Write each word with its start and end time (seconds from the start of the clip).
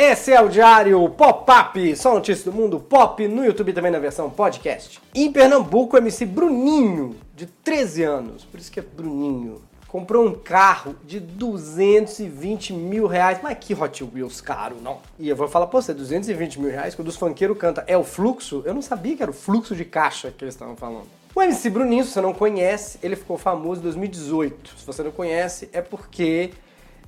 Esse 0.00 0.32
é 0.32 0.40
o 0.40 0.48
Diário 0.48 1.08
Pop-Up, 1.08 1.96
só 1.96 2.14
notícias 2.14 2.44
do 2.44 2.52
mundo 2.52 2.78
pop, 2.78 3.26
no 3.26 3.44
YouTube 3.44 3.72
também 3.72 3.90
na 3.90 3.98
versão 3.98 4.30
podcast. 4.30 5.00
Em 5.12 5.32
Pernambuco, 5.32 5.96
o 5.96 5.98
MC 5.98 6.24
Bruninho, 6.24 7.16
de 7.34 7.46
13 7.46 8.04
anos, 8.04 8.44
por 8.44 8.60
isso 8.60 8.70
que 8.70 8.78
é 8.78 8.82
Bruninho, 8.84 9.60
comprou 9.88 10.24
um 10.24 10.34
carro 10.34 10.94
de 11.04 11.18
220 11.18 12.74
mil 12.74 13.08
reais. 13.08 13.40
Mas 13.42 13.58
que 13.58 13.74
Hot 13.74 14.04
Wheels 14.04 14.40
caro, 14.40 14.76
não. 14.80 14.98
E 15.18 15.28
eu 15.28 15.34
vou 15.34 15.48
falar 15.48 15.66
pra 15.66 15.82
você, 15.82 15.92
220 15.92 16.60
mil 16.60 16.70
reais, 16.70 16.94
quando 16.94 17.08
os 17.08 17.16
funkeiros 17.16 17.58
cantam 17.58 17.82
é 17.88 17.98
o 17.98 18.04
fluxo, 18.04 18.62
eu 18.64 18.72
não 18.72 18.82
sabia 18.82 19.16
que 19.16 19.22
era 19.24 19.32
o 19.32 19.34
fluxo 19.34 19.74
de 19.74 19.84
caixa 19.84 20.30
que 20.30 20.44
eles 20.44 20.54
estavam 20.54 20.76
falando. 20.76 21.08
O 21.34 21.42
MC 21.42 21.68
Bruninho, 21.70 22.04
se 22.04 22.12
você 22.12 22.20
não 22.20 22.32
conhece, 22.32 23.00
ele 23.02 23.16
ficou 23.16 23.36
famoso 23.36 23.80
em 23.80 23.82
2018. 23.82 24.78
Se 24.78 24.86
você 24.86 25.02
não 25.02 25.10
conhece, 25.10 25.68
é 25.72 25.82
porque 25.82 26.52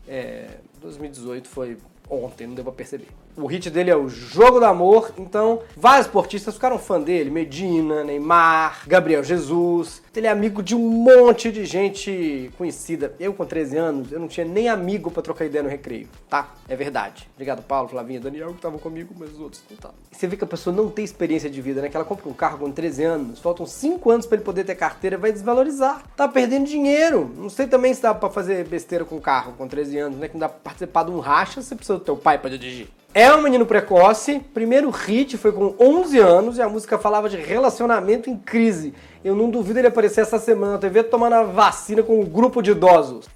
é, 0.08 0.48
2018 0.80 1.48
foi 1.48 1.76
ontem, 2.10 2.46
não 2.46 2.54
deu 2.54 2.64
pra 2.64 2.72
perceber. 2.72 3.08
O 3.36 3.46
hit 3.46 3.70
dele 3.70 3.90
é 3.90 3.96
o 3.96 4.08
Jogo 4.08 4.58
do 4.58 4.66
Amor, 4.66 5.12
então 5.16 5.60
vários 5.76 6.06
esportistas 6.06 6.54
ficaram 6.54 6.78
fã 6.78 7.00
dele, 7.00 7.30
Medina, 7.30 8.04
Neymar, 8.04 8.82
Gabriel 8.86 9.22
Jesus. 9.24 10.02
Ele 10.14 10.26
é 10.26 10.30
amigo 10.30 10.62
de 10.62 10.74
um 10.74 10.80
monte 10.80 11.52
de 11.52 11.64
gente 11.64 12.50
conhecida. 12.58 13.14
Eu 13.18 13.32
com 13.32 13.46
13 13.46 13.76
anos, 13.78 14.12
eu 14.12 14.18
não 14.18 14.26
tinha 14.26 14.44
nem 14.44 14.68
amigo 14.68 15.10
para 15.10 15.22
trocar 15.22 15.44
ideia 15.44 15.62
no 15.62 15.68
recreio, 15.68 16.08
tá? 16.28 16.52
É 16.68 16.74
verdade. 16.74 17.28
Obrigado, 17.34 17.62
Paulo, 17.62 17.88
Flavinha, 17.88 18.20
Daniel 18.20 18.48
que 18.48 18.56
estavam 18.56 18.78
comigo, 18.78 19.14
mas 19.16 19.30
os 19.30 19.40
outros 19.40 19.62
não 19.70 19.76
estavam. 19.76 19.96
Você 20.10 20.26
vê 20.26 20.36
que 20.36 20.44
a 20.44 20.46
pessoa 20.46 20.74
não 20.74 20.90
tem 20.90 21.04
experiência 21.04 21.48
de 21.48 21.62
vida, 21.62 21.80
né? 21.80 21.88
Que 21.88 21.96
ela 21.96 22.04
compra 22.04 22.28
um 22.28 22.34
carro 22.34 22.58
com 22.58 22.70
13 22.70 23.04
anos, 23.04 23.38
faltam 23.38 23.64
5 23.64 24.10
anos 24.10 24.26
para 24.26 24.36
ele 24.36 24.44
poder 24.44 24.64
ter 24.64 24.74
carteira, 24.74 25.16
vai 25.16 25.32
desvalorizar. 25.32 26.02
Tá 26.16 26.28
perdendo 26.28 26.66
dinheiro. 26.66 27.32
Não 27.36 27.48
sei 27.48 27.66
também 27.66 27.94
se 27.94 28.02
dá 28.02 28.12
para 28.12 28.28
fazer 28.28 28.66
besteira 28.66 29.04
com 29.04 29.20
carro 29.20 29.54
com 29.56 29.66
13 29.68 29.98
anos, 29.98 30.18
né? 30.18 30.28
Que 30.28 30.34
não 30.34 30.40
dá 30.40 30.48
pra 30.48 30.58
participar 30.58 31.04
de 31.04 31.12
um 31.12 31.20
racha, 31.20 31.62
você 31.62 31.74
precisa 31.74 31.98
do 31.98 32.04
teu 32.04 32.16
pai 32.16 32.38
para 32.38 32.50
dirigir. 32.50 32.88
É 33.12 33.34
um 33.34 33.42
menino 33.42 33.66
precoce, 33.66 34.38
primeiro 34.54 34.88
hit 34.88 35.36
foi 35.36 35.50
com 35.50 35.74
11 35.80 36.16
anos 36.18 36.58
e 36.58 36.62
a 36.62 36.68
música 36.68 36.96
falava 36.96 37.28
de 37.28 37.36
relacionamento 37.36 38.30
em 38.30 38.36
crise. 38.36 38.94
Eu 39.24 39.34
não 39.34 39.50
duvido 39.50 39.80
ele 39.80 39.88
aparecer 39.88 40.20
essa 40.20 40.38
semana 40.38 40.74
na 40.74 40.78
TV 40.78 41.02
tomando 41.02 41.32
a 41.32 41.42
vacina 41.42 42.04
com 42.04 42.20
um 42.20 42.24
grupo 42.24 42.62
de 42.62 42.70
idosos. 42.70 43.26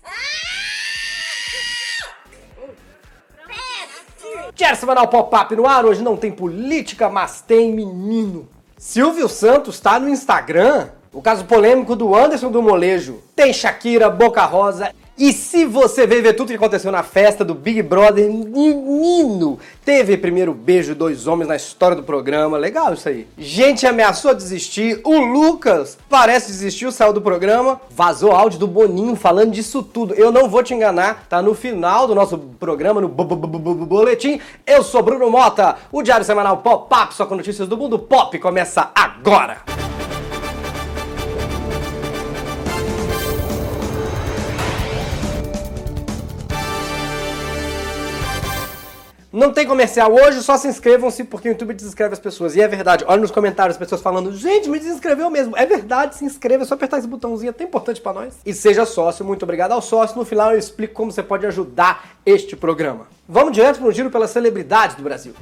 Diário 4.55 4.79
Semanal 4.79 5.09
Pop-Up 5.09 5.57
no 5.57 5.67
ar, 5.67 5.85
hoje 5.85 6.05
não 6.05 6.17
tem 6.17 6.31
política, 6.31 7.09
mas 7.09 7.41
tem 7.41 7.73
menino. 7.73 8.49
Silvio 8.79 9.29
Santos 9.29 9.81
tá 9.81 9.99
no 9.99 10.09
Instagram. 10.09 10.91
O 11.13 11.21
caso 11.21 11.47
polêmico 11.47 11.97
do 11.97 12.15
Anderson 12.15 12.51
do 12.53 12.63
Molejo. 12.63 13.21
Tem 13.35 13.53
Shakira, 13.53 14.09
Boca 14.09 14.45
Rosa 14.45 14.93
e 15.17 15.33
se 15.33 15.65
você 15.65 16.07
veio 16.07 16.23
ver 16.23 16.33
tudo 16.33 16.49
que 16.49 16.55
aconteceu 16.55 16.91
na 16.91 17.05
festa 17.05 17.45
do 17.45 17.55
Big 17.55 17.83
Brother, 17.83 18.29
menino, 18.29 19.61
teve 19.85 20.17
primeiro 20.17 20.53
beijo 20.53 20.93
dois 20.93 21.29
homens 21.29 21.47
na 21.47 21.55
história 21.55 21.97
do 21.97 22.03
programa, 22.03 22.59
legal 22.59 22.95
isso 22.95 23.09
aí. 23.09 23.29
Gente 23.39 23.87
ameaçou 23.87 24.35
desistir, 24.35 25.01
o 25.05 25.19
Lucas 25.19 25.97
parece 26.09 26.49
desistiu, 26.49 26.91
saiu 26.91 27.13
do 27.13 27.23
programa, 27.23 27.81
vazou 27.91 28.33
áudio 28.33 28.59
do 28.59 28.67
Boninho 28.67 29.15
falando 29.15 29.53
disso 29.53 29.83
tudo. 29.85 30.15
Eu 30.15 30.33
não 30.33 30.49
vou 30.49 30.63
te 30.63 30.75
enganar, 30.75 31.27
tá 31.29 31.41
no 31.41 31.55
final 31.55 32.09
do 32.09 32.15
nosso 32.15 32.37
programa, 32.37 33.01
no 33.01 33.09
boletim. 33.09 34.41
Eu 34.67 34.83
sou 34.83 35.03
Bruno 35.03 35.31
Mota, 35.31 35.77
o 35.93 36.03
Diário 36.03 36.27
Semanal 36.27 36.59
Pop-Up, 36.59 37.15
só 37.15 37.25
com 37.25 37.37
notícias 37.37 37.69
do 37.69 37.77
mundo 37.77 37.99
pop, 37.99 38.37
começa 38.39 38.91
agora. 38.95 39.74
Não 49.35 49.53
tem 49.53 49.67
comercial 49.67 50.15
hoje, 50.15 50.41
só 50.45 50.57
se 50.57 50.69
inscrevam-se 50.69 51.25
porque 51.25 51.49
o 51.49 51.51
YouTube 51.51 51.75
desinscreve 51.75 52.13
as 52.13 52.21
pessoas. 52.21 52.55
E 52.55 52.61
é 52.61 52.69
verdade, 52.69 53.05
olha 53.09 53.21
nos 53.21 53.33
comentários 53.33 53.75
as 53.75 53.79
pessoas 53.81 54.01
falando, 54.01 54.33
gente, 54.33 54.71
me 54.71 54.79
desinscreveu 54.79 55.29
mesmo. 55.29 55.57
É 55.57 55.67
verdade, 55.67 56.15
se 56.15 56.25
inscreva, 56.25 56.63
é 56.63 56.67
só 56.67 56.75
apertar 56.75 56.99
esse 56.99 57.09
botãozinho, 57.09 57.51
é 57.51 57.53
tão 57.53 57.67
importante 57.67 58.01
para 58.01 58.13
nós. 58.13 58.35
E 58.47 58.55
seja 58.55 58.87
sócio, 58.87 59.25
muito 59.25 59.43
obrigado 59.43 59.73
ao 59.73 59.83
sócio. 59.83 60.17
No 60.17 60.25
final 60.25 60.53
eu 60.53 60.59
explico 60.59 60.95
como 60.95 61.11
você 61.11 61.21
pode 61.21 61.45
ajudar 61.47 62.17
este 62.25 62.55
programa. 62.55 63.09
Vamos 63.29 63.53
direto 63.53 63.81
para 63.81 63.89
um 63.89 63.93
giro 63.93 64.09
pelas 64.09 64.31
celebridades 64.31 64.95
do 64.95 65.03
Brasil. 65.03 65.35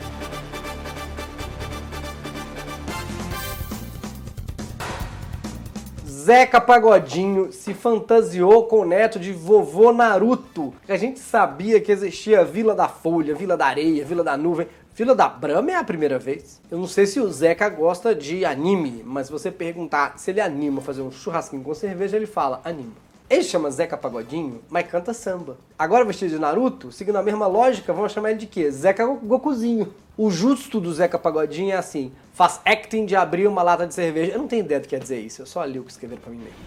Zeca 6.22 6.60
Pagodinho 6.60 7.50
se 7.50 7.74
fantasiou 7.74 8.66
com 8.66 8.82
o 8.82 8.84
neto 8.84 9.18
de 9.18 9.32
vovô 9.32 9.92
Naruto. 9.92 10.72
A 10.88 10.96
gente 10.96 11.18
sabia 11.18 11.80
que 11.80 11.90
existia 11.90 12.44
Vila 12.44 12.76
da 12.76 12.86
Folha, 12.86 13.34
Vila 13.34 13.56
da 13.56 13.66
Areia, 13.66 14.04
Vila 14.04 14.22
da 14.22 14.36
Nuvem. 14.36 14.68
Vila 14.94 15.16
da 15.16 15.28
Brahma 15.28 15.72
é 15.72 15.74
a 15.74 15.82
primeira 15.82 16.20
vez. 16.20 16.60
Eu 16.70 16.78
não 16.78 16.86
sei 16.86 17.06
se 17.06 17.18
o 17.18 17.28
Zeca 17.28 17.68
gosta 17.68 18.14
de 18.14 18.44
anime, 18.44 19.02
mas 19.04 19.26
se 19.26 19.32
você 19.32 19.50
perguntar 19.50 20.16
se 20.16 20.30
ele 20.30 20.40
anima 20.40 20.80
fazer 20.80 21.02
um 21.02 21.10
churrasquinho 21.10 21.64
com 21.64 21.74
cerveja, 21.74 22.16
ele 22.16 22.26
fala 22.26 22.60
anima. 22.64 22.92
Ele 23.28 23.42
chama 23.42 23.68
Zeca 23.72 23.96
Pagodinho, 23.96 24.60
mas 24.70 24.86
canta 24.86 25.12
samba. 25.12 25.56
Agora 25.76 26.04
vestido 26.04 26.30
de 26.30 26.38
Naruto, 26.38 26.92
seguindo 26.92 27.16
a 27.16 27.22
mesma 27.22 27.48
lógica, 27.48 27.92
vamos 27.92 28.12
chamar 28.12 28.30
ele 28.30 28.38
de 28.38 28.46
quê? 28.46 28.70
Zeca 28.70 29.04
Gokuzinho. 29.06 29.92
O 30.16 30.30
justo 30.30 30.78
do 30.78 30.92
Zeca 30.92 31.18
Pagodinho 31.18 31.72
é 31.72 31.76
assim, 31.76 32.12
faz 32.34 32.60
acting 32.66 33.06
de 33.06 33.16
abrir 33.16 33.46
uma 33.46 33.62
lata 33.62 33.86
de 33.86 33.94
cerveja. 33.94 34.32
Eu 34.32 34.38
não 34.38 34.46
tenho 34.46 34.60
ideia 34.60 34.78
do 34.78 34.84
que 34.84 34.90
quer 34.90 35.00
dizer 35.00 35.18
isso, 35.18 35.40
eu 35.40 35.46
só 35.46 35.64
li 35.64 35.78
o 35.78 35.84
que 35.84 35.90
escreveram 35.90 36.20
pra 36.20 36.30
mim 36.30 36.38
mesmo. 36.38 36.58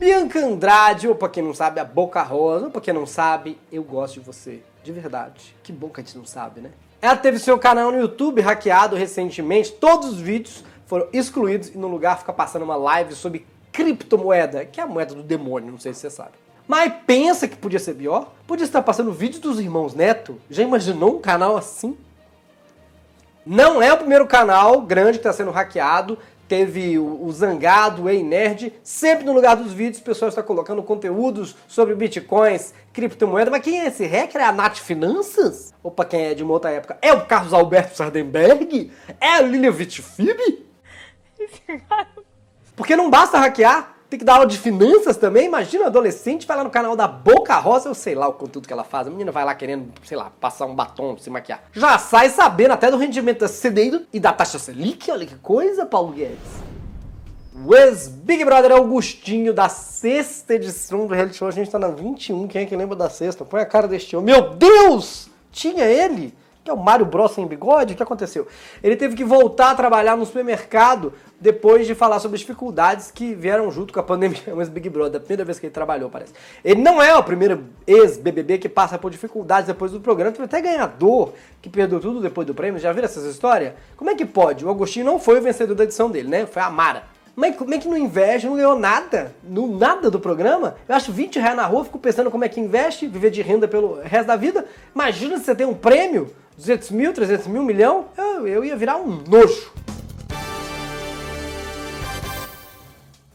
Bianca 0.00 0.44
Andrade, 0.44 1.06
ou 1.06 1.14
pra 1.14 1.28
quem 1.28 1.44
não 1.44 1.54
sabe, 1.54 1.78
a 1.78 1.84
Boca 1.84 2.20
Rosa, 2.22 2.64
ou 2.64 2.70
pra 2.72 2.80
quem 2.80 2.92
não 2.92 3.06
sabe, 3.06 3.56
eu 3.70 3.84
gosto 3.84 4.14
de 4.14 4.20
você. 4.20 4.60
De 4.82 4.90
verdade. 4.90 5.54
Que 5.62 5.72
bom 5.72 5.88
que 5.88 6.00
a 6.00 6.04
gente 6.04 6.18
não 6.18 6.26
sabe, 6.26 6.60
né? 6.60 6.72
Ela 7.00 7.16
teve 7.16 7.38
seu 7.38 7.56
canal 7.56 7.92
no 7.92 8.00
YouTube 8.00 8.40
hackeado 8.40 8.96
recentemente, 8.96 9.70
todos 9.72 10.08
os 10.08 10.18
vídeos 10.18 10.64
foram 10.86 11.06
excluídos 11.12 11.68
e 11.68 11.78
no 11.78 11.86
lugar 11.86 12.18
fica 12.18 12.32
passando 12.32 12.62
uma 12.62 12.76
live 12.76 13.14
sobre 13.14 13.46
criptomoeda, 13.70 14.64
que 14.64 14.80
é 14.80 14.82
a 14.82 14.86
moeda 14.86 15.14
do 15.14 15.22
demônio, 15.22 15.70
não 15.70 15.78
sei 15.78 15.94
se 15.94 16.00
você 16.00 16.10
sabe. 16.10 16.32
Mas 16.66 16.92
pensa 17.06 17.46
que 17.46 17.56
podia 17.56 17.78
ser 17.78 17.94
pior? 17.94 18.32
Podia 18.44 18.64
estar 18.64 18.82
passando 18.82 19.12
vídeos 19.12 19.40
dos 19.40 19.60
irmãos 19.60 19.94
Neto? 19.94 20.40
Já 20.50 20.64
imaginou 20.64 21.18
um 21.18 21.20
canal 21.20 21.56
assim? 21.56 21.96
Não 23.46 23.82
é 23.82 23.92
o 23.92 23.98
primeiro 23.98 24.26
canal 24.26 24.80
grande 24.80 25.12
que 25.12 25.26
está 25.26 25.32
sendo 25.32 25.50
hackeado. 25.50 26.18
Teve 26.48 26.98
o, 26.98 27.30
Zangado, 27.32 28.02
o 28.02 28.08
Ei 28.08 28.22
Nerd. 28.22 28.72
Sempre 28.82 29.24
no 29.24 29.32
lugar 29.32 29.56
dos 29.56 29.72
vídeos, 29.72 30.00
o 30.00 30.04
pessoal 30.04 30.28
está 30.28 30.42
colocando 30.42 30.82
conteúdos 30.82 31.56
sobre 31.66 31.94
bitcoins, 31.94 32.74
criptomoeda. 32.92 33.50
Mas 33.50 33.62
quem 33.62 33.80
é 33.80 33.86
esse 33.86 34.06
hacker? 34.06 34.40
É 34.40 34.44
a 34.44 34.52
Nath 34.52 34.76
Finanças? 34.76 35.72
Ou 35.82 35.90
para 35.90 36.04
quem 36.04 36.26
é 36.26 36.34
de 36.34 36.42
uma 36.42 36.52
outra 36.52 36.70
época, 36.70 36.98
é 37.00 37.12
o 37.12 37.24
Carlos 37.24 37.52
Alberto 37.52 37.96
Sardenberg? 37.96 38.92
É 39.20 39.28
a 39.28 39.40
Lilia 39.40 39.70
Vitfib? 39.70 40.38
Porque 42.76 42.96
não 42.96 43.08
basta 43.08 43.38
hackear, 43.38 43.93
tem 44.14 44.18
que 44.18 44.24
dar 44.24 44.34
aula 44.34 44.46
de 44.46 44.56
finanças 44.56 45.16
também. 45.16 45.46
Imagina 45.46 45.84
um 45.84 45.86
adolescente 45.88 46.46
vai 46.46 46.56
lá 46.56 46.62
no 46.64 46.70
canal 46.70 46.94
da 46.94 47.08
Boca 47.08 47.56
Rosa, 47.56 47.88
eu 47.88 47.94
sei 47.94 48.14
lá 48.14 48.28
o 48.28 48.32
conteúdo 48.32 48.66
que 48.66 48.72
ela 48.72 48.84
faz. 48.84 49.08
A 49.08 49.10
menina 49.10 49.32
vai 49.32 49.44
lá 49.44 49.54
querendo, 49.54 49.92
sei 50.04 50.16
lá, 50.16 50.30
passar 50.40 50.66
um 50.66 50.74
batom, 50.74 51.16
se 51.18 51.28
maquiar. 51.28 51.64
Já 51.72 51.98
sai 51.98 52.30
sabendo 52.30 52.72
até 52.72 52.90
do 52.90 52.96
rendimento 52.96 53.40
da 53.40 53.48
CDI 53.48 54.06
e 54.12 54.20
da 54.20 54.32
taxa 54.32 54.58
Selic. 54.58 55.10
Olha 55.10 55.26
que 55.26 55.34
coisa, 55.36 55.84
Paulo 55.84 56.12
Guedes. 56.12 56.38
O 57.66 57.74
ex-Big 57.74 58.44
Brother 58.44 58.72
Augustinho 58.72 59.52
da 59.52 59.68
sexta 59.68 60.54
edição 60.54 61.06
do 61.06 61.14
reality 61.14 61.36
show. 61.36 61.48
A 61.48 61.52
gente 61.52 61.70
tá 61.70 61.78
na 61.78 61.88
21, 61.88 62.46
quem 62.46 62.62
é 62.62 62.66
que 62.66 62.76
lembra 62.76 62.94
da 62.94 63.10
sexta? 63.10 63.44
Põe 63.44 63.62
a 63.62 63.66
cara 63.66 63.88
deste 63.88 64.16
homem. 64.16 64.32
Meu 64.32 64.54
Deus! 64.54 65.28
Tinha 65.50 65.84
ele? 65.84 66.34
Que 66.64 66.70
é 66.70 66.74
o 66.74 66.78
Mário 66.78 67.04
Bros 67.04 67.32
sem 67.32 67.46
bigode, 67.46 67.92
o 67.92 67.96
que 67.96 68.02
aconteceu? 68.02 68.48
Ele 68.82 68.96
teve 68.96 69.14
que 69.14 69.22
voltar 69.22 69.72
a 69.72 69.74
trabalhar 69.74 70.16
no 70.16 70.24
supermercado 70.24 71.12
depois 71.38 71.86
de 71.86 71.94
falar 71.94 72.18
sobre 72.20 72.36
as 72.36 72.40
dificuldades 72.40 73.10
que 73.10 73.34
vieram 73.34 73.70
junto 73.70 73.92
com 73.92 74.00
a 74.00 74.02
pandemia, 74.02 74.40
mas 74.56 74.70
Big 74.70 74.88
Brother, 74.88 75.20
a 75.20 75.20
primeira 75.20 75.44
vez 75.44 75.58
que 75.58 75.66
ele 75.66 75.74
trabalhou, 75.74 76.08
parece. 76.08 76.32
Ele 76.64 76.80
não 76.80 77.02
é 77.02 77.14
o 77.14 77.22
primeiro 77.22 77.64
ex-BBB 77.86 78.56
que 78.56 78.68
passa 78.68 78.98
por 78.98 79.10
dificuldades 79.10 79.66
depois 79.66 79.92
do 79.92 80.00
programa, 80.00 80.32
teve 80.32 80.44
até 80.44 80.62
ganhador 80.62 81.34
que 81.60 81.68
perdeu 81.68 82.00
tudo 82.00 82.18
depois 82.20 82.46
do 82.46 82.54
prêmio, 82.54 82.80
já 82.80 82.92
viram 82.92 83.04
essas 83.04 83.24
histórias? 83.24 83.74
Como 83.94 84.08
é 84.08 84.14
que 84.14 84.24
pode? 84.24 84.64
O 84.64 84.70
Agostinho 84.70 85.04
não 85.04 85.18
foi 85.18 85.38
o 85.38 85.42
vencedor 85.42 85.74
da 85.74 85.84
edição 85.84 86.10
dele, 86.10 86.28
né? 86.28 86.46
Foi 86.46 86.62
a 86.62 86.70
Mara. 86.70 87.13
Mas 87.36 87.56
como 87.56 87.74
é 87.74 87.78
que 87.78 87.88
não 87.88 87.96
investe? 87.96 88.46
Não 88.46 88.54
ganhou 88.54 88.78
nada? 88.78 89.34
No, 89.42 89.76
nada 89.76 90.08
do 90.08 90.20
programa? 90.20 90.76
Eu 90.88 90.94
acho 90.94 91.10
20 91.10 91.38
reais 91.40 91.56
na 91.56 91.66
rua, 91.66 91.84
fico 91.84 91.98
pensando 91.98 92.30
como 92.30 92.44
é 92.44 92.48
que 92.48 92.60
investe, 92.60 93.08
viver 93.08 93.30
de 93.30 93.42
renda 93.42 93.66
pelo 93.66 94.00
resto 94.00 94.28
da 94.28 94.36
vida. 94.36 94.64
Imagina 94.94 95.38
se 95.38 95.44
você 95.44 95.54
tem 95.54 95.66
um 95.66 95.74
prêmio 95.74 96.32
200 96.56 96.90
mil, 96.90 97.12
300 97.12 97.48
mil, 97.48 97.64
milhão, 97.64 98.06
eu, 98.16 98.46
eu 98.46 98.64
ia 98.64 98.76
virar 98.76 98.96
um 98.96 99.22
nojo. 99.28 99.72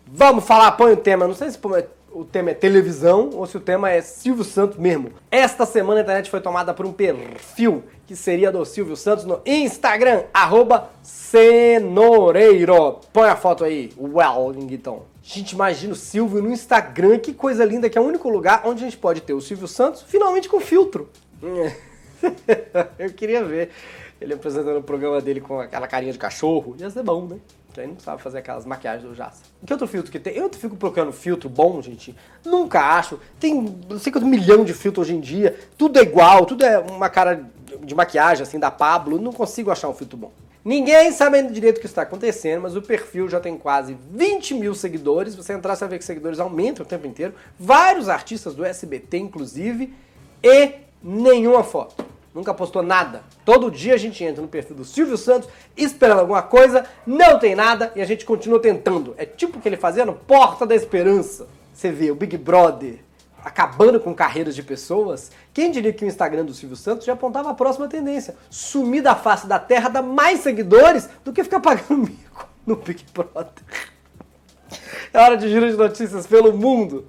Vamos 0.08 0.46
falar, 0.46 0.72
põe 0.74 0.94
o 0.94 0.98
tema. 0.98 1.28
Não 1.28 1.36
sei 1.36 1.52
se 1.52 1.60
o 2.12 2.24
tema 2.24 2.52
é 2.52 2.54
televisão 2.54 3.30
ou 3.34 3.46
se 3.46 3.58
o 3.58 3.60
tema 3.60 3.90
é 3.90 4.02
Silvio 4.02 4.46
Santos 4.46 4.78
mesmo. 4.78 5.12
Esta 5.30 5.66
semana 5.66 6.00
a 6.00 6.04
internet 6.04 6.30
foi 6.30 6.40
tomada 6.40 6.74
por 6.74 6.86
um 6.86 6.94
perfil 6.94 7.84
que 8.10 8.16
seria 8.16 8.52
do 8.52 8.66
Silvio 8.66 8.96
Santos 8.96 9.24
no 9.24 9.40
Instagram, 9.46 10.24
arroba 10.34 10.90
Cenoreiro. 11.04 13.02
Põe 13.14 13.30
a 13.30 13.36
foto 13.36 13.64
aí, 13.64 13.92
Wellington. 13.96 15.06
Gente, 15.22 15.52
imagina 15.52 15.94
o 15.94 15.96
Silvio 15.96 16.42
no 16.42 16.50
Instagram, 16.52 17.20
que 17.20 17.36
coisa 17.36 17.64
linda, 17.64 17.88
que 17.88 18.00
é 18.00 18.02
o 18.02 18.04
único 18.04 18.28
lugar 18.28 18.64
onde 18.66 18.82
a 18.82 18.86
gente 18.86 18.98
pode 18.98 19.22
ter 19.22 19.34
o 19.34 19.40
Silvio 19.40 19.68
Santos 19.68 20.02
finalmente 20.02 20.50
com 20.50 20.60
filtro. 20.60 21.08
eu 22.98 23.14
queria 23.14 23.44
ver 23.44 23.70
ele 24.20 24.34
apresentando 24.34 24.80
o 24.80 24.84
programa 24.84 25.22
dele 25.22 25.40
com 25.40 25.60
aquela 25.60 25.88
carinha 25.88 26.12
de 26.12 26.18
cachorro. 26.18 26.76
Ia 26.80 26.90
ser 26.90 27.04
bom, 27.04 27.28
né? 27.28 27.38
Aí 27.78 27.88
não 27.88 28.00
sabe 28.00 28.22
fazer 28.22 28.40
aquelas 28.40 28.66
maquiagens 28.66 29.08
do 29.08 29.16
Jaça. 29.16 29.44
Que 29.66 29.72
outro 29.72 29.88
filtro 29.88 30.12
que 30.12 30.20
tem? 30.20 30.36
Eu 30.36 30.50
fico 30.52 30.76
procurando 30.76 31.12
filtro 31.12 31.50
bom, 31.50 31.82
gente. 31.82 32.16
Nunca 32.44 32.82
acho. 32.82 33.20
Tem 33.40 33.54
não 33.90 34.00
sei 34.00 34.12
quanto 34.12 34.26
milhão 34.26 34.66
de 34.66 34.74
filtros 34.74 35.08
hoje 35.08 35.16
em 35.16 35.20
dia. 35.20 35.58
Tudo 35.78 36.00
é 36.00 36.02
igual, 36.02 36.46
tudo 36.46 36.66
é 36.66 36.80
uma 36.80 37.10
cara 37.10 37.46
de 37.84 37.96
maquiagem, 37.96 38.44
assim, 38.44 38.60
da 38.60 38.72
Pablo. 38.72 39.20
Não 39.20 39.32
consigo 39.32 39.72
achar 39.72 39.88
um 39.88 39.94
filtro 39.94 40.18
bom. 40.18 40.32
Ninguém 40.64 41.12
sabe 41.12 41.42
direito 41.44 41.78
o 41.78 41.80
que 41.80 41.86
está 41.86 42.02
acontecendo, 42.02 42.62
mas 42.62 42.76
o 42.76 42.82
perfil 42.82 43.30
já 43.30 43.40
tem 43.40 43.58
quase 43.58 43.96
20 44.12 44.54
mil 44.56 44.76
seguidores. 44.76 45.36
Você 45.36 45.54
entrar, 45.54 45.76
você 45.76 45.82
vai 45.82 45.90
ver 45.90 46.00
que 46.00 46.06
seguidores 46.06 46.40
aumentam 46.40 46.86
o 46.86 46.90
tempo 46.90 47.08
inteiro. 47.08 47.34
Vários 47.58 48.10
artistas 48.10 48.54
do 48.54 48.66
SBT, 48.66 49.18
inclusive. 49.18 49.94
E 50.44 50.74
nenhuma 51.02 51.64
foto. 51.64 52.06
Nunca 52.34 52.54
postou 52.54 52.84
nada. 52.84 53.24
Todo 53.44 53.72
dia 53.72 53.96
a 53.96 53.98
gente 53.98 54.24
entra 54.24 54.42
no 54.42 54.48
perfil 54.48 54.76
do 54.76 54.86
Silvio 54.86 55.18
Santos 55.18 55.50
esperando 55.76 56.20
alguma 56.20 56.42
coisa, 56.42 56.86
não 57.06 57.40
tem 57.40 57.56
nada 57.56 57.92
e 57.96 58.02
a 58.02 58.06
gente 58.06 58.26
continua 58.26 58.62
tentando. 58.62 59.16
É 59.18 59.26
tipo 59.26 59.58
o 59.58 59.62
que 59.62 59.68
ele 59.68 59.78
fazia 59.78 60.06
no 60.06 60.14
Porta 60.14 60.66
da 60.66 60.76
Esperança. 60.76 61.48
Você 61.74 61.92
vê 61.92 62.12
o 62.12 62.16
Big 62.16 62.38
Brother 62.38 63.00
acabando 63.44 64.00
com 64.00 64.14
carreiras 64.14 64.56
de 64.56 64.62
pessoas. 64.62 65.32
Quem 65.54 65.72
diria 65.72 65.94
que 65.94 66.04
o 66.04 66.08
Instagram 66.08 66.46
do 66.46 66.54
Silvio 66.54 66.76
Santos 66.76 67.06
já 67.06 67.14
apontava 67.14 67.50
a 67.50 67.54
próxima 67.54 67.88
tendência? 67.88 68.36
Sumir 68.50 69.02
da 69.02 69.16
face 69.16 69.48
da 69.48 69.58
terra 69.58 69.90
dá 69.90 70.02
mais 70.02 70.42
seguidores 70.42 71.10
do 71.24 71.34
que 71.34 71.44
ficar 71.44 71.60
pagando 71.62 71.98
mico 71.98 72.48
no 72.66 72.76
Big 72.76 73.04
Brother. 73.14 73.64
É 75.12 75.20
hora 75.20 75.38
de 75.38 75.50
giro 75.50 75.70
de 75.70 75.76
notícias 75.76 76.28
pelo 76.28 76.54
mundo. 76.56 77.08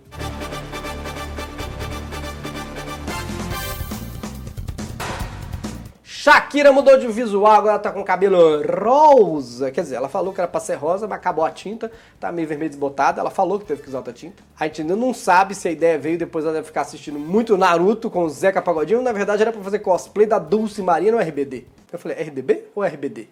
Shakira 6.22 6.70
mudou 6.70 6.98
de 6.98 7.06
visual, 7.06 7.50
agora 7.50 7.78
tá 7.78 7.90
com 7.90 8.04
cabelo 8.04 8.62
rosa. 8.62 9.70
Quer 9.70 9.80
dizer, 9.80 9.94
ela 9.94 10.06
falou 10.06 10.34
que 10.34 10.40
era 10.42 10.46
pra 10.46 10.60
ser 10.60 10.74
rosa, 10.74 11.08
mas 11.08 11.16
acabou 11.16 11.42
a 11.42 11.50
tinta, 11.50 11.90
tá 12.20 12.30
meio 12.30 12.46
vermelho 12.46 12.68
desbotada. 12.68 13.22
Ela 13.22 13.30
falou 13.30 13.58
que 13.58 13.64
teve 13.64 13.80
que 13.80 13.88
usar 13.88 14.00
outra 14.00 14.12
tinta. 14.12 14.42
A 14.58 14.66
gente 14.66 14.82
ainda 14.82 14.94
não 14.94 15.14
sabe 15.14 15.54
se 15.54 15.66
a 15.66 15.70
ideia 15.70 15.98
veio 15.98 16.18
depois 16.18 16.44
ela 16.44 16.52
deve 16.52 16.66
ficar 16.66 16.82
assistindo 16.82 17.18
muito 17.18 17.56
Naruto 17.56 18.10
com 18.10 18.24
o 18.24 18.28
Zeca 18.28 18.60
Pagodinho. 18.60 19.00
Na 19.00 19.12
verdade, 19.12 19.40
era 19.40 19.50
pra 19.50 19.62
fazer 19.62 19.78
cosplay 19.78 20.26
da 20.26 20.38
Dulce 20.38 20.82
Maria 20.82 21.10
no 21.10 21.16
RBD. 21.16 21.64
Eu 21.90 21.98
falei, 21.98 22.22
RDB 22.22 22.64
ou 22.74 22.84
RBD? 22.84 23.26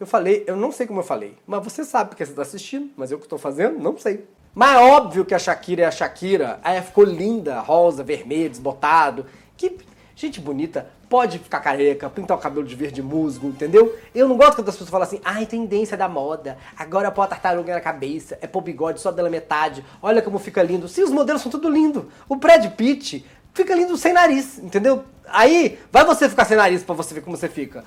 Eu 0.00 0.06
falei, 0.08 0.42
eu 0.48 0.56
não 0.56 0.72
sei 0.72 0.88
como 0.88 0.98
eu 0.98 1.04
falei, 1.04 1.36
mas 1.46 1.62
você 1.62 1.84
sabe 1.84 2.10
porque 2.10 2.26
você 2.26 2.32
tá 2.32 2.42
assistindo, 2.42 2.90
mas 2.96 3.12
eu 3.12 3.20
que 3.20 3.28
tô 3.28 3.38
fazendo, 3.38 3.78
não 3.78 3.96
sei. 3.96 4.26
Mas 4.52 4.76
é 4.76 4.82
óbvio 4.82 5.24
que 5.24 5.36
a 5.36 5.38
Shakira 5.38 5.82
é 5.82 5.86
a 5.86 5.90
Shakira. 5.92 6.58
Aí 6.64 6.82
ficou 6.82 7.04
linda, 7.04 7.60
rosa, 7.60 8.02
vermelho, 8.02 8.50
desbotado. 8.50 9.24
Que 9.56 9.78
gente 10.16 10.40
bonita 10.40 10.90
pode 11.14 11.38
ficar 11.38 11.60
careca, 11.60 12.10
pintar 12.10 12.36
o 12.36 12.40
cabelo 12.40 12.66
de 12.66 12.74
verde 12.74 13.00
musgo, 13.00 13.46
entendeu? 13.46 13.96
Eu 14.12 14.26
não 14.26 14.36
gosto 14.36 14.56
quando 14.56 14.68
as 14.68 14.74
pessoas 14.74 14.90
falam 14.90 15.06
assim, 15.06 15.20
ai, 15.24 15.46
tendência 15.46 15.96
da 15.96 16.08
moda, 16.08 16.58
agora 16.76 17.08
pôr 17.08 17.22
a 17.22 17.28
tartaruga 17.28 17.72
na 17.72 17.80
cabeça, 17.80 18.36
é 18.40 18.48
pôr 18.48 18.62
bigode 18.62 19.00
só 19.00 19.12
pela 19.12 19.30
metade, 19.30 19.84
olha 20.02 20.20
como 20.20 20.40
fica 20.40 20.60
lindo. 20.60 20.88
Sim, 20.88 21.04
os 21.04 21.12
modelos 21.12 21.40
são 21.40 21.52
tudo 21.52 21.70
lindo. 21.70 22.10
O 22.28 22.34
Brad 22.34 22.68
Pitt 22.72 23.24
fica 23.52 23.76
lindo 23.76 23.96
sem 23.96 24.12
nariz, 24.12 24.58
entendeu? 24.58 25.04
Aí, 25.28 25.78
vai 25.92 26.04
você 26.04 26.28
ficar 26.28 26.46
sem 26.46 26.56
nariz 26.56 26.82
pra 26.82 26.96
você 26.96 27.14
ver 27.14 27.20
como 27.20 27.36
você 27.36 27.48
fica. 27.48 27.84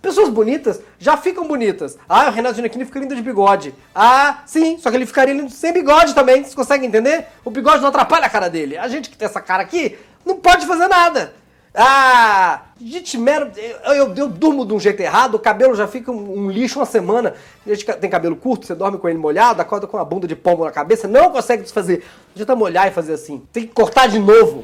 Pessoas 0.00 0.30
bonitas 0.30 0.80
já 0.98 1.18
ficam 1.18 1.46
bonitas. 1.46 1.98
Ah, 2.08 2.28
o 2.28 2.32
Renato 2.32 2.54
Giannichini 2.54 2.86
fica 2.86 2.98
lindo 2.98 3.14
de 3.14 3.20
bigode. 3.20 3.74
Ah, 3.94 4.38
sim, 4.46 4.78
só 4.78 4.88
que 4.90 4.96
ele 4.96 5.04
ficaria 5.04 5.34
lindo 5.34 5.50
sem 5.50 5.70
bigode 5.70 6.14
também. 6.14 6.42
Vocês 6.42 6.54
conseguem 6.54 6.88
entender? 6.88 7.26
O 7.44 7.50
bigode 7.50 7.82
não 7.82 7.90
atrapalha 7.90 8.24
a 8.24 8.30
cara 8.30 8.48
dele. 8.48 8.78
A 8.78 8.88
gente 8.88 9.10
que 9.10 9.18
tem 9.18 9.26
essa 9.26 9.42
cara 9.42 9.62
aqui 9.62 9.98
não 10.24 10.38
pode 10.38 10.64
fazer 10.64 10.88
nada. 10.88 11.43
Ah, 11.76 12.66
gente, 12.80 13.18
mero, 13.18 13.50
eu, 13.56 13.94
eu, 13.94 14.14
eu, 14.14 14.28
durmo 14.28 14.64
de 14.64 14.72
um 14.72 14.78
jeito 14.78 15.00
errado, 15.00 15.34
o 15.34 15.40
cabelo 15.40 15.74
já 15.74 15.88
fica 15.88 16.12
um, 16.12 16.44
um, 16.44 16.50
lixo 16.50 16.78
uma 16.78 16.86
semana. 16.86 17.34
Gente 17.66 17.84
tem 17.84 18.08
cabelo 18.08 18.36
curto, 18.36 18.64
você 18.64 18.76
dorme 18.76 18.96
com 18.96 19.08
ele 19.08 19.18
molhado, 19.18 19.60
acorda 19.60 19.84
com 19.84 19.96
uma 19.96 20.04
bunda 20.04 20.28
de 20.28 20.36
pombo 20.36 20.64
na 20.64 20.70
cabeça, 20.70 21.08
não 21.08 21.32
consegue 21.32 21.64
desfazer. 21.64 22.04
Adianta 22.32 22.54
molhar 22.54 22.86
e 22.86 22.92
fazer 22.92 23.14
assim. 23.14 23.42
Tem 23.52 23.66
que 23.66 23.72
cortar 23.72 24.06
de 24.06 24.20
novo. 24.20 24.62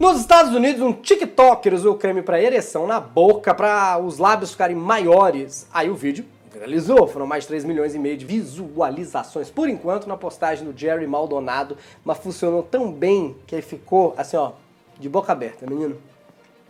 Nos 0.00 0.18
Estados 0.18 0.54
Unidos, 0.54 0.80
um 0.80 0.94
TikToker 0.94 1.74
usou 1.74 1.96
creme 1.96 2.22
para 2.22 2.40
ereção 2.40 2.86
na 2.86 3.00
boca 3.00 3.52
para 3.52 3.98
os 3.98 4.16
lábios 4.16 4.52
ficarem 4.52 4.76
maiores. 4.76 5.66
Aí 5.74 5.90
o 5.90 5.94
vídeo 5.94 6.24
viralizou, 6.50 7.06
foram 7.06 7.26
mais 7.26 7.44
de 7.44 7.48
3 7.48 7.64
milhões 7.64 7.94
e 7.94 7.98
meio 7.98 8.16
de 8.16 8.24
visualizações 8.24 9.50
por 9.50 9.68
enquanto 9.68 10.08
na 10.08 10.16
postagem 10.16 10.64
do 10.64 10.78
Jerry 10.78 11.06
Maldonado, 11.06 11.76
mas 12.02 12.16
funcionou 12.16 12.62
tão 12.62 12.90
bem 12.90 13.36
que 13.46 13.54
ele 13.54 13.62
ficou 13.62 14.14
assim, 14.16 14.36
ó, 14.36 14.52
de 14.98 15.08
boca 15.08 15.32
aberta, 15.32 15.66
menino. 15.66 15.96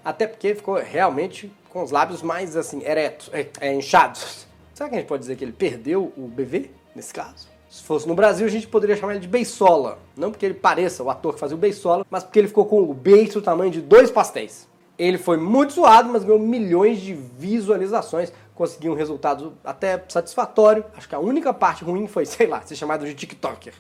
Até 0.05 0.27
porque 0.27 0.55
ficou 0.55 0.77
realmente 0.77 1.53
com 1.71 1.83
os 1.83 1.91
lábios 1.91 2.23
mais 2.23 2.57
assim, 2.57 2.83
eretos, 2.85 3.31
é, 3.33 3.49
é, 3.61 3.75
inchados. 3.75 4.47
Será 4.75 4.89
que 4.89 4.95
a 4.95 4.99
gente 4.99 5.09
pode 5.09 5.21
dizer 5.21 5.37
que 5.37 5.45
ele 5.45 5.53
perdeu 5.53 6.13
o 6.17 6.29
BV 6.29 6.71
nesse 6.95 7.13
caso? 7.13 7.49
Se 7.69 7.83
fosse 7.83 8.09
no 8.09 8.15
Brasil, 8.15 8.47
a 8.47 8.51
gente 8.51 8.67
poderia 8.67 8.97
chamar 8.97 9.13
ele 9.13 9.21
de 9.21 9.29
Beisola. 9.29 9.99
Não 10.17 10.31
porque 10.31 10.47
ele 10.47 10.55
pareça 10.55 11.03
o 11.03 11.11
ator 11.11 11.35
que 11.35 11.41
fazia 11.41 11.57
o 11.57 11.59
Beisola, 11.61 12.07
mas 12.09 12.25
porque 12.25 12.39
ele 12.39 12.49
ficou 12.49 12.65
com 12.65 12.83
o 12.83 12.95
beiço 12.95 13.41
do 13.41 13.45
tamanho 13.45 13.71
de 13.71 13.83
dois 13.83 14.11
pastéis. 14.11 14.67
Ele 14.99 15.19
foi 15.19 15.37
muito 15.37 15.75
zoado, 15.75 16.09
mas 16.09 16.25
ganhou 16.25 16.41
milhões 16.41 17.01
de 17.01 17.15
visualizações. 17.15 18.33
Conseguiu 18.55 18.93
um 18.93 18.97
resultado 18.97 19.53
até 19.63 20.03
satisfatório. 20.09 20.85
Acho 20.97 21.09
que 21.09 21.15
a 21.15 21.21
única 21.21 21.53
parte 21.53 21.85
ruim 21.85 22.07
foi, 22.07 22.25
sei 22.25 22.47
lá, 22.47 22.63
ser 22.63 22.75
chamado 22.75 23.05
de 23.05 23.15
TikToker. 23.15 23.75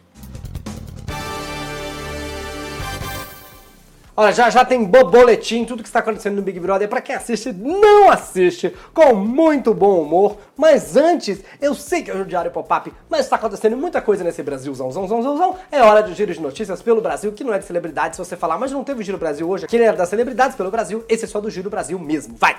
Olha, 4.20 4.32
já 4.32 4.50
já 4.50 4.64
tem 4.64 4.82
boletim, 4.82 5.64
tudo 5.64 5.80
que 5.80 5.88
está 5.88 6.00
acontecendo 6.00 6.34
no 6.34 6.42
Big 6.42 6.58
Brother. 6.58 6.88
Para 6.88 7.00
quem 7.00 7.14
assiste, 7.14 7.52
não 7.52 8.10
assiste, 8.10 8.74
com 8.92 9.14
muito 9.14 9.72
bom 9.72 10.02
humor. 10.02 10.38
Mas 10.56 10.96
antes, 10.96 11.40
eu 11.60 11.72
sei 11.72 12.02
que 12.02 12.10
é 12.10 12.14
o 12.16 12.24
Diário 12.24 12.50
Pop-Up, 12.50 12.92
mas 13.08 13.20
está 13.20 13.36
acontecendo 13.36 13.76
muita 13.76 14.02
coisa 14.02 14.24
nesse 14.24 14.42
Brasilzão, 14.42 14.90
zão, 14.90 15.06
zão, 15.06 15.22
zão, 15.22 15.36
zão. 15.38 15.56
É 15.70 15.80
hora 15.80 16.02
de 16.02 16.14
giro 16.14 16.34
de 16.34 16.40
notícias 16.40 16.82
pelo 16.82 17.00
Brasil, 17.00 17.30
que 17.30 17.44
não 17.44 17.54
é 17.54 17.60
de 17.60 17.64
celebridades. 17.64 18.16
Se 18.16 18.24
você 18.24 18.36
falar, 18.36 18.58
mas 18.58 18.72
não 18.72 18.82
teve 18.82 19.02
o 19.02 19.04
Giro 19.04 19.18
Brasil 19.18 19.48
hoje, 19.48 19.66
aquele 19.66 19.84
era 19.84 19.96
das 19.96 20.08
celebridades 20.08 20.56
pelo 20.56 20.68
Brasil, 20.68 21.04
esse 21.08 21.24
é 21.24 21.28
só 21.28 21.40
do 21.40 21.48
Giro 21.48 21.70
Brasil 21.70 21.96
mesmo. 21.96 22.34
Vai! 22.36 22.56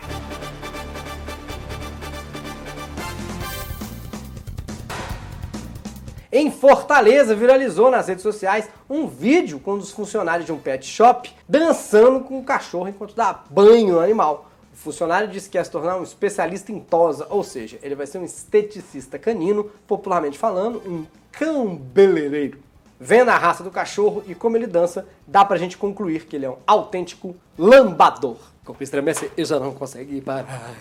Em 6.31 6.51
Fortaleza, 6.51 7.33
viralizou 7.35 7.89
nas 7.89 8.07
redes 8.07 8.21
sociais 8.21 8.69
um 8.87 9.07
vídeo 9.07 9.59
com 9.59 9.73
um 9.73 9.77
dos 9.79 9.91
funcionários 9.91 10.45
de 10.45 10.51
um 10.51 10.59
pet 10.59 10.85
shop 10.85 11.33
dançando 11.47 12.19
com 12.19 12.37
o 12.37 12.43
cachorro 12.43 12.87
enquanto 12.87 13.15
dá 13.15 13.43
banho 13.49 13.93
no 13.93 13.99
animal. 13.99 14.47
O 14.71 14.77
funcionário 14.77 15.27
disse 15.27 15.49
que 15.49 15.57
ia 15.57 15.63
se 15.63 15.71
tornar 15.71 15.97
um 15.97 16.03
especialista 16.03 16.71
em 16.71 16.79
tosa, 16.79 17.25
ou 17.31 17.43
seja, 17.43 17.79
ele 17.81 17.95
vai 17.95 18.05
ser 18.05 18.19
um 18.19 18.23
esteticista 18.23 19.17
canino, 19.17 19.71
popularmente 19.87 20.37
falando, 20.37 20.77
um 20.85 21.03
cambeleireiro. 21.31 22.59
Vendo 22.99 23.29
a 23.29 23.37
raça 23.37 23.63
do 23.63 23.71
cachorro 23.71 24.23
e 24.27 24.35
como 24.35 24.55
ele 24.55 24.67
dança, 24.67 25.07
dá 25.25 25.43
pra 25.43 25.57
gente 25.57 25.77
concluir 25.77 26.25
que 26.27 26.35
ele 26.35 26.45
é 26.45 26.49
um 26.49 26.57
autêntico 26.67 27.35
lambador. 27.57 28.37
Corpo 28.63 28.83
estremece 28.83 29.31
e 29.35 29.43
já 29.43 29.59
não 29.59 29.73
consegue 29.73 30.21
parar. 30.21 30.75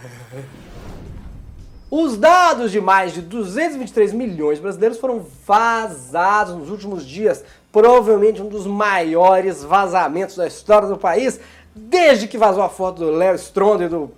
Os 1.90 2.18
dados 2.18 2.70
de 2.70 2.82
mais 2.82 3.14
de 3.14 3.22
223 3.22 4.12
milhões 4.12 4.58
de 4.58 4.62
brasileiros 4.62 4.98
foram 4.98 5.24
vazados 5.46 6.54
nos 6.54 6.68
últimos 6.68 7.02
dias, 7.06 7.42
provavelmente 7.72 8.42
um 8.42 8.48
dos 8.48 8.66
maiores 8.66 9.64
vazamentos 9.64 10.36
da 10.36 10.46
história 10.46 10.86
do 10.86 10.98
país, 10.98 11.40
desde 11.74 12.28
que 12.28 12.36
vazou 12.36 12.62
a 12.62 12.68
foto 12.68 12.98
do 12.98 13.10
Léo 13.10 13.36
Stronda 13.36 13.84
e 13.84 13.88
do 13.88 14.10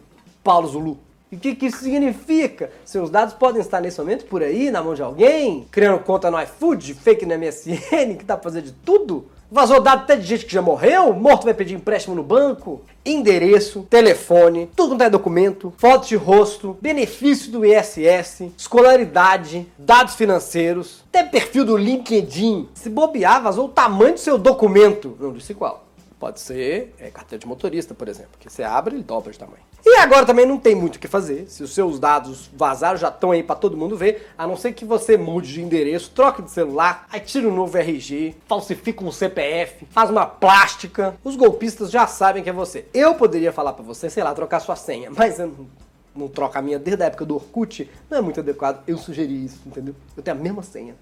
Paulo 0.43 0.67
Zulu. 0.67 0.99
E 1.31 1.37
o 1.37 1.39
que, 1.39 1.55
que, 1.55 1.67
isso 1.67 1.79
significa? 1.79 2.73
Seus 2.85 3.09
dados 3.09 3.35
podem 3.35 3.61
estar 3.61 3.81
nesse 3.81 4.01
momento 4.01 4.25
por 4.25 4.43
aí, 4.43 4.69
na 4.69 4.83
mão 4.83 4.95
de 4.95 5.03
alguém, 5.03 5.65
criando 5.71 6.01
conta 6.01 6.29
no 6.29 6.43
iFood, 6.43 6.95
fake 6.95 7.25
no 7.25 7.39
MSN, 7.39 8.17
que 8.19 8.25
pra 8.25 8.37
fazer 8.37 8.63
de 8.63 8.73
tudo? 8.73 9.27
Vazou 9.51 9.81
dado 9.81 10.03
até 10.03 10.15
de 10.15 10.25
gente 10.25 10.47
que 10.47 10.53
já 10.53 10.63
morreu, 10.63 11.13
morto 11.13 11.45
vai 11.45 11.53
pedir 11.53 11.75
empréstimo 11.75 12.15
no 12.15 12.23
banco, 12.23 12.83
endereço, 13.05 13.85
telefone, 13.91 14.71
tudo 14.77 14.91
quanto 14.91 15.03
é 15.03 15.11
documento, 15.11 15.73
foto 15.77 16.07
de 16.07 16.15
rosto, 16.15 16.79
benefício 16.81 17.51
do 17.51 17.67
ISS, 17.67 18.53
escolaridade, 18.57 19.67
dados 19.77 20.15
financeiros, 20.15 21.03
até 21.09 21.25
perfil 21.25 21.65
do 21.65 21.77
LinkedIn. 21.77 22.69
Se 22.75 22.89
bobear, 22.89 23.43
vazou 23.43 23.67
o 23.67 23.71
tamanho 23.71 24.15
do 24.15 24.21
seu 24.21 24.39
documento. 24.39 25.17
Não 25.19 25.33
disse 25.33 25.53
qual. 25.53 25.90
Pode 26.21 26.39
ser 26.39 26.95
é, 26.99 27.11
carteira 27.11 27.41
de 27.41 27.47
motorista, 27.47 27.95
por 27.95 28.07
exemplo, 28.07 28.33
que 28.39 28.51
você 28.51 28.63
abre 28.63 28.95
e 28.99 29.03
dobra 29.03 29.33
de 29.33 29.39
tamanho. 29.39 29.63
E 29.83 29.97
agora 29.97 30.27
também 30.27 30.45
não 30.45 30.59
tem 30.59 30.75
muito 30.75 30.97
o 30.97 30.99
que 30.99 31.09
fazer. 31.09 31.49
Se 31.49 31.63
os 31.63 31.73
seus 31.73 31.99
dados 31.99 32.51
vazaram, 32.55 32.99
já 32.99 33.09
estão 33.09 33.31
aí 33.31 33.43
para 33.43 33.57
todo 33.57 33.75
mundo 33.75 33.97
ver, 33.97 34.29
a 34.37 34.47
não 34.47 34.55
ser 34.55 34.75
que 34.75 34.85
você 34.85 35.17
mude 35.17 35.51
de 35.51 35.63
endereço, 35.63 36.11
troque 36.11 36.43
de 36.43 36.51
celular, 36.51 37.07
aí 37.11 37.21
tira 37.21 37.49
um 37.49 37.55
novo 37.55 37.75
RG, 37.79 38.37
falsifica 38.47 39.03
um 39.03 39.11
CPF, 39.11 39.87
faz 39.87 40.11
uma 40.11 40.27
plástica. 40.27 41.17
Os 41.25 41.37
golpistas 41.37 41.91
já 41.91 42.07
sabem 42.07 42.43
que 42.43 42.51
é 42.51 42.53
você. 42.53 42.87
Eu 42.93 43.15
poderia 43.15 43.51
falar 43.51 43.73
para 43.73 43.83
você, 43.83 44.11
sei 44.11 44.23
lá, 44.23 44.35
trocar 44.35 44.61
sua 44.61 44.77
senha, 44.77 45.09
mas 45.17 45.39
eu 45.39 45.47
não, 45.47 45.67
não 46.15 46.29
troco 46.29 46.59
a 46.59 46.61
minha 46.61 46.79
desde 46.79 47.03
a 47.03 47.07
época 47.07 47.25
do 47.25 47.37
Orkut, 47.37 47.91
não 48.11 48.19
é 48.19 48.21
muito 48.21 48.41
adequado. 48.41 48.83
Eu 48.87 48.99
sugeri 48.99 49.47
isso, 49.47 49.63
entendeu? 49.65 49.95
Eu 50.15 50.23
tenho 50.23 50.37
a 50.37 50.41
mesma 50.41 50.63
senha. 50.63 50.95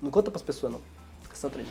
Não 0.00 0.12
conta 0.12 0.30
pras 0.30 0.42
pessoas, 0.42 0.72
não. 0.72 0.80
Fica 1.24 1.34
só 1.34 1.48
três 1.48 1.66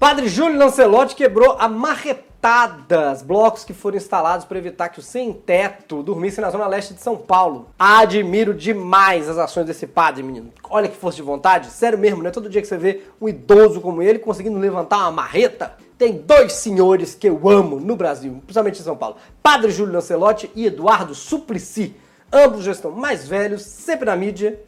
Padre 0.00 0.30
Júlio 0.30 0.58
Lancelotti 0.58 1.14
quebrou 1.14 1.56
a 1.58 1.68
marretadas 1.68 3.20
blocos 3.20 3.64
que 3.64 3.74
foram 3.74 3.98
instalados 3.98 4.46
para 4.46 4.56
evitar 4.56 4.88
que 4.88 4.98
o 4.98 5.02
sem-teto 5.02 6.02
dormisse 6.02 6.40
na 6.40 6.48
zona 6.48 6.66
leste 6.66 6.94
de 6.94 7.02
São 7.02 7.18
Paulo. 7.18 7.68
Admiro 7.78 8.54
demais 8.54 9.28
as 9.28 9.36
ações 9.36 9.66
desse 9.66 9.86
padre, 9.86 10.22
menino. 10.22 10.50
Olha 10.70 10.88
que 10.88 10.96
força 10.96 11.16
de 11.16 11.22
vontade, 11.22 11.68
sério 11.68 11.98
mesmo, 11.98 12.22
não 12.22 12.30
é 12.30 12.32
todo 12.32 12.48
dia 12.48 12.62
que 12.62 12.66
você 12.66 12.78
vê 12.78 13.02
um 13.20 13.28
idoso 13.28 13.82
como 13.82 14.00
ele 14.00 14.18
conseguindo 14.18 14.58
levantar 14.58 15.00
uma 15.00 15.12
marreta. 15.12 15.76
Tem 15.98 16.14
dois 16.14 16.54
senhores 16.54 17.14
que 17.14 17.28
eu 17.28 17.46
amo 17.46 17.78
no 17.78 17.94
Brasil, 17.94 18.40
principalmente 18.46 18.80
em 18.80 18.84
São 18.84 18.96
Paulo: 18.96 19.16
Padre 19.42 19.70
Júlio 19.70 19.92
Lancelotti 19.92 20.50
e 20.54 20.64
Eduardo 20.64 21.14
Suplicy. 21.14 21.94
Ambos 22.32 22.64
já 22.64 22.72
estão 22.72 22.92
mais 22.92 23.28
velhos, 23.28 23.60
sempre 23.62 24.06
na 24.06 24.16
mídia, 24.16 24.58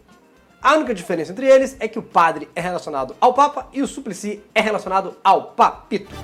a 0.62 0.76
única 0.76 0.94
diferença 0.94 1.32
entre 1.32 1.46
eles 1.46 1.76
é 1.80 1.88
que 1.88 1.98
o 1.98 2.02
padre 2.02 2.48
é 2.54 2.60
relacionado 2.60 3.16
ao 3.20 3.34
Papa 3.34 3.66
e 3.72 3.82
o 3.82 3.86
Suplicy 3.86 4.40
é 4.54 4.60
relacionado 4.60 5.16
ao 5.24 5.46
Papito. 5.46 6.14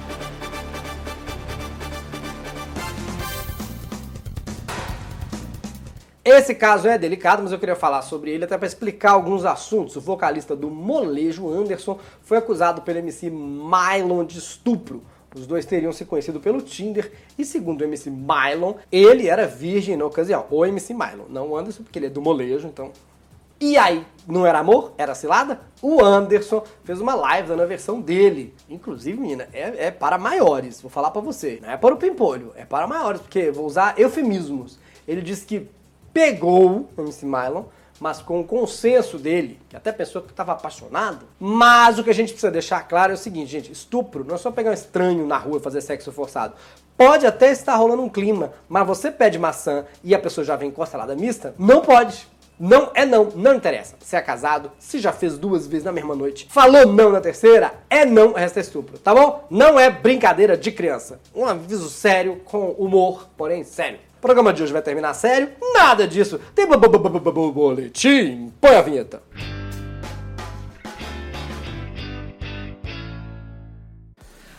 Esse 6.25 6.55
caso 6.55 6.87
é 6.87 6.97
delicado, 6.97 7.43
mas 7.43 7.51
eu 7.51 7.59
queria 7.59 7.75
falar 7.75 8.03
sobre 8.03 8.31
ele 8.31 8.45
até 8.45 8.57
para 8.57 8.67
explicar 8.67 9.13
alguns 9.13 9.45
assuntos. 9.45 9.97
O 9.97 10.01
vocalista 10.01 10.55
do 10.55 10.71
Molejo, 10.71 11.51
Anderson, 11.51 11.99
foi 12.23 12.37
acusado 12.37 12.83
pelo 12.83 12.99
MC 12.99 13.31
Mylon 13.31 14.25
de 14.25 14.39
estupro. 14.39 15.03
Os 15.35 15.47
dois 15.47 15.65
teriam 15.65 15.93
se 15.93 16.05
conhecido 16.05 16.39
pelo 16.39 16.61
Tinder 16.61 17.11
e, 17.37 17.45
segundo 17.45 17.81
o 17.81 17.85
MC 17.85 18.11
Mylon, 18.11 18.75
ele 18.93 19.27
era 19.27 19.47
virgem 19.47 19.97
na 19.97 20.05
ocasião. 20.05 20.47
O 20.51 20.65
MC 20.65 20.93
Mylon, 20.95 21.25
não 21.29 21.49
o 21.49 21.57
Anderson, 21.57 21.83
porque 21.83 21.99
ele 21.99 22.07
é 22.07 22.11
do 22.11 22.21
molejo, 22.21 22.69
então 22.69 22.93
e 23.61 23.77
aí, 23.77 24.07
não 24.27 24.47
era 24.47 24.61
amor? 24.61 24.93
Era 24.97 25.15
cilada? 25.15 25.61
O 25.83 26.01
Anderson 26.05 26.63
fez 26.85 27.01
uma 27.01 27.15
live 27.15 27.49
dando 27.49 27.63
a 27.63 27.67
versão 27.67 28.01
dele. 28.01 28.55
Inclusive, 28.69 29.19
menina, 29.19 29.49
é, 29.53 29.87
é 29.87 29.91
para 29.91 30.17
maiores, 30.17 30.81
vou 30.81 30.91
falar 30.91 31.11
para 31.11 31.21
você. 31.21 31.59
Não 31.61 31.71
é 31.71 31.77
para 31.77 31.95
o 31.95 31.99
pimpolho, 31.99 32.53
é 32.55 32.65
para 32.65 32.87
maiores, 32.87 33.21
porque 33.21 33.51
vou 33.51 33.67
usar 33.67 33.99
eufemismos. 33.99 34.79
Ele 35.09 35.23
disse 35.23 35.45
que 35.45 35.69
pegou 36.13 36.89
o 36.97 37.01
MC 37.01 37.27
Mylon, 37.27 37.65
mas 37.99 38.23
com 38.23 38.41
o 38.41 38.45
consenso 38.45 39.19
dele, 39.19 39.59
que 39.69 39.77
até 39.77 39.91
pensou 39.91 40.23
que 40.23 40.31
estava 40.31 40.53
apaixonado. 40.53 41.27
Mas 41.41 41.99
o 41.99 42.05
que 42.05 42.11
a 42.11 42.15
gente 42.15 42.33
precisa 42.33 42.53
deixar 42.53 42.87
claro 42.87 43.11
é 43.11 43.15
o 43.15 43.19
seguinte, 43.19 43.51
gente: 43.51 43.73
estupro 43.73 44.25
não 44.25 44.37
é 44.37 44.39
só 44.39 44.53
pegar 44.53 44.71
um 44.71 44.75
estranho 44.75 45.27
na 45.27 45.37
rua 45.37 45.59
e 45.59 45.61
fazer 45.61 45.81
sexo 45.81 46.13
forçado. 46.13 46.55
Pode 46.97 47.27
até 47.27 47.51
estar 47.51 47.75
rolando 47.77 48.03
um 48.03 48.09
clima, 48.09 48.53
mas 48.69 48.87
você 48.87 49.11
pede 49.11 49.39
maçã 49.39 49.85
e 50.03 50.15
a 50.15 50.19
pessoa 50.19 50.45
já 50.45 50.55
vem 50.55 50.71
com 50.71 50.83
a 50.83 50.87
salada 50.87 51.17
mista? 51.17 51.55
Não 51.59 51.81
pode. 51.81 52.27
Não 52.59 52.91
é 52.93 53.07
não, 53.07 53.31
não 53.37 53.55
interessa. 53.55 53.95
Se 54.01 54.17
é 54.17 54.21
casado, 54.21 54.73
se 54.81 54.99
já 54.99 55.13
fez 55.13 55.39
duas 55.39 55.67
vezes 55.67 55.85
na 55.85 55.93
mesma 55.93 56.17
noite, 56.17 56.49
falou 56.51 56.87
não 56.87 57.13
na 57.13 57.21
terceira, 57.21 57.73
é 57.89 58.05
não, 58.05 58.33
resta 58.33 58.59
estupro, 58.59 58.99
tá 58.99 59.15
bom? 59.15 59.47
Não 59.49 59.79
é 59.79 59.89
brincadeira 59.89 60.57
de 60.57 60.73
criança. 60.73 61.21
Um 61.33 61.45
aviso 61.45 61.89
sério, 61.89 62.41
com 62.45 62.71
humor, 62.73 63.29
porém 63.37 63.63
sério. 63.63 64.01
O 64.19 64.21
programa 64.21 64.53
de 64.53 64.65
hoje 64.65 64.73
vai 64.73 64.83
terminar 64.83 65.15
sério? 65.15 65.51
Nada 65.73 66.09
disso. 66.09 66.41
Tem 66.53 66.67
boletim. 66.67 68.53
Põe 68.61 68.75
a 68.75 68.83
vinheta. 68.83 69.23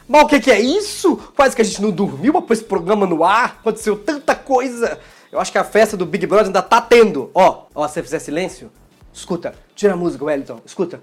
Mas 0.08 0.24
o 0.24 0.28
que, 0.28 0.50
é 0.50 0.60
isso? 0.60 1.18
Quase 1.36 1.56
que 1.56 1.62
a 1.62 1.66
gente 1.66 1.82
não 1.82 1.92
dormiu 1.92 2.42
pôr 2.42 2.54
esse 2.54 2.64
programa 2.64 3.06
no 3.06 3.24
ar. 3.24 3.58
Aconteceu 3.60 3.96
tanta 3.96 4.34
coisa. 4.34 4.98
Eu 5.32 5.40
acho 5.40 5.52
que 5.52 5.58
a 5.58 5.64
festa 5.64 5.96
do 5.96 6.06
Big 6.06 6.26
Brother 6.26 6.48
ainda 6.48 6.62
tá 6.62 6.82
tendo. 6.82 7.30
Ó, 7.34 7.66
ó, 7.76 7.88
se 7.88 7.94
você 7.94 8.04
fizer 8.04 8.20
silêncio, 8.20 8.72
escuta, 9.14 9.54
tira 9.76 9.94
a 9.94 9.98
música, 9.98 10.26
Wellington, 10.26 10.60
escuta. 10.66 11.02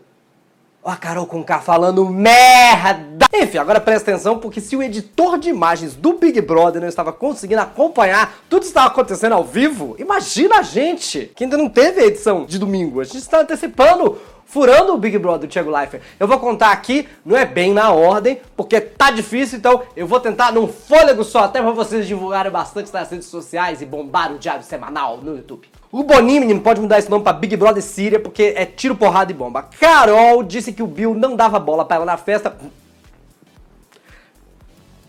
Ó 0.82 0.90
a 0.90 0.96
Carol 0.96 1.26
com 1.26 1.42
K 1.42 1.60
falando 1.60 2.08
merda! 2.08 3.26
Enfim, 3.34 3.58
agora 3.58 3.80
presta 3.80 4.10
atenção, 4.10 4.38
porque 4.38 4.60
se 4.60 4.76
o 4.76 4.82
editor 4.82 5.38
de 5.38 5.48
imagens 5.48 5.94
do 5.94 6.12
Big 6.12 6.40
Brother 6.40 6.80
não 6.80 6.88
estava 6.88 7.12
conseguindo 7.12 7.60
acompanhar 7.60 8.38
tudo 8.48 8.62
que 8.62 8.68
estava 8.68 8.86
acontecendo 8.86 9.32
ao 9.32 9.44
vivo, 9.44 9.96
imagina 9.98 10.58
a 10.58 10.62
gente, 10.62 11.32
que 11.34 11.44
ainda 11.44 11.56
não 11.56 11.68
teve 11.68 12.00
a 12.00 12.06
edição 12.06 12.44
de 12.44 12.56
domingo. 12.56 13.00
A 13.00 13.04
gente 13.04 13.18
está 13.18 13.40
antecipando 13.40 14.16
furando 14.46 14.94
o 14.94 14.98
Big 14.98 15.18
Brother 15.18 15.48
do 15.48 15.52
Thiago 15.52 15.70
Leifert. 15.70 16.02
Eu 16.18 16.26
vou 16.26 16.38
contar 16.38 16.70
aqui, 16.70 17.06
não 17.24 17.36
é 17.36 17.44
bem 17.44 17.74
na 17.74 17.92
ordem, 17.92 18.40
porque 18.56 18.80
tá 18.80 19.10
difícil, 19.10 19.58
então 19.58 19.82
eu 19.94 20.06
vou 20.06 20.20
tentar 20.20 20.52
num 20.52 20.68
fôlego 20.68 21.24
só, 21.24 21.40
até 21.40 21.60
pra 21.60 21.72
vocês 21.72 22.06
divulgarem 22.06 22.50
bastante 22.50 22.92
nas 22.92 23.10
redes 23.10 23.26
sociais 23.26 23.82
e 23.82 23.86
bombar 23.86 24.32
o 24.32 24.38
Diário 24.38 24.62
Semanal 24.62 25.18
no 25.18 25.36
YouTube. 25.36 25.68
O 25.90 26.02
Boninho, 26.02 26.40
menino, 26.40 26.60
pode 26.60 26.80
mudar 26.80 26.98
esse 26.98 27.10
nome 27.10 27.24
pra 27.24 27.32
Big 27.32 27.56
Brother 27.56 27.82
Síria, 27.82 28.20
porque 28.20 28.54
é 28.56 28.64
tiro, 28.64 28.96
porrada 28.96 29.30
e 29.30 29.34
bomba. 29.34 29.68
Carol 29.78 30.42
disse 30.42 30.72
que 30.72 30.82
o 30.82 30.86
Bill 30.86 31.14
não 31.14 31.36
dava 31.36 31.58
bola 31.58 31.84
pra 31.84 31.96
ela 31.96 32.04
na 32.04 32.16
festa. 32.16 32.56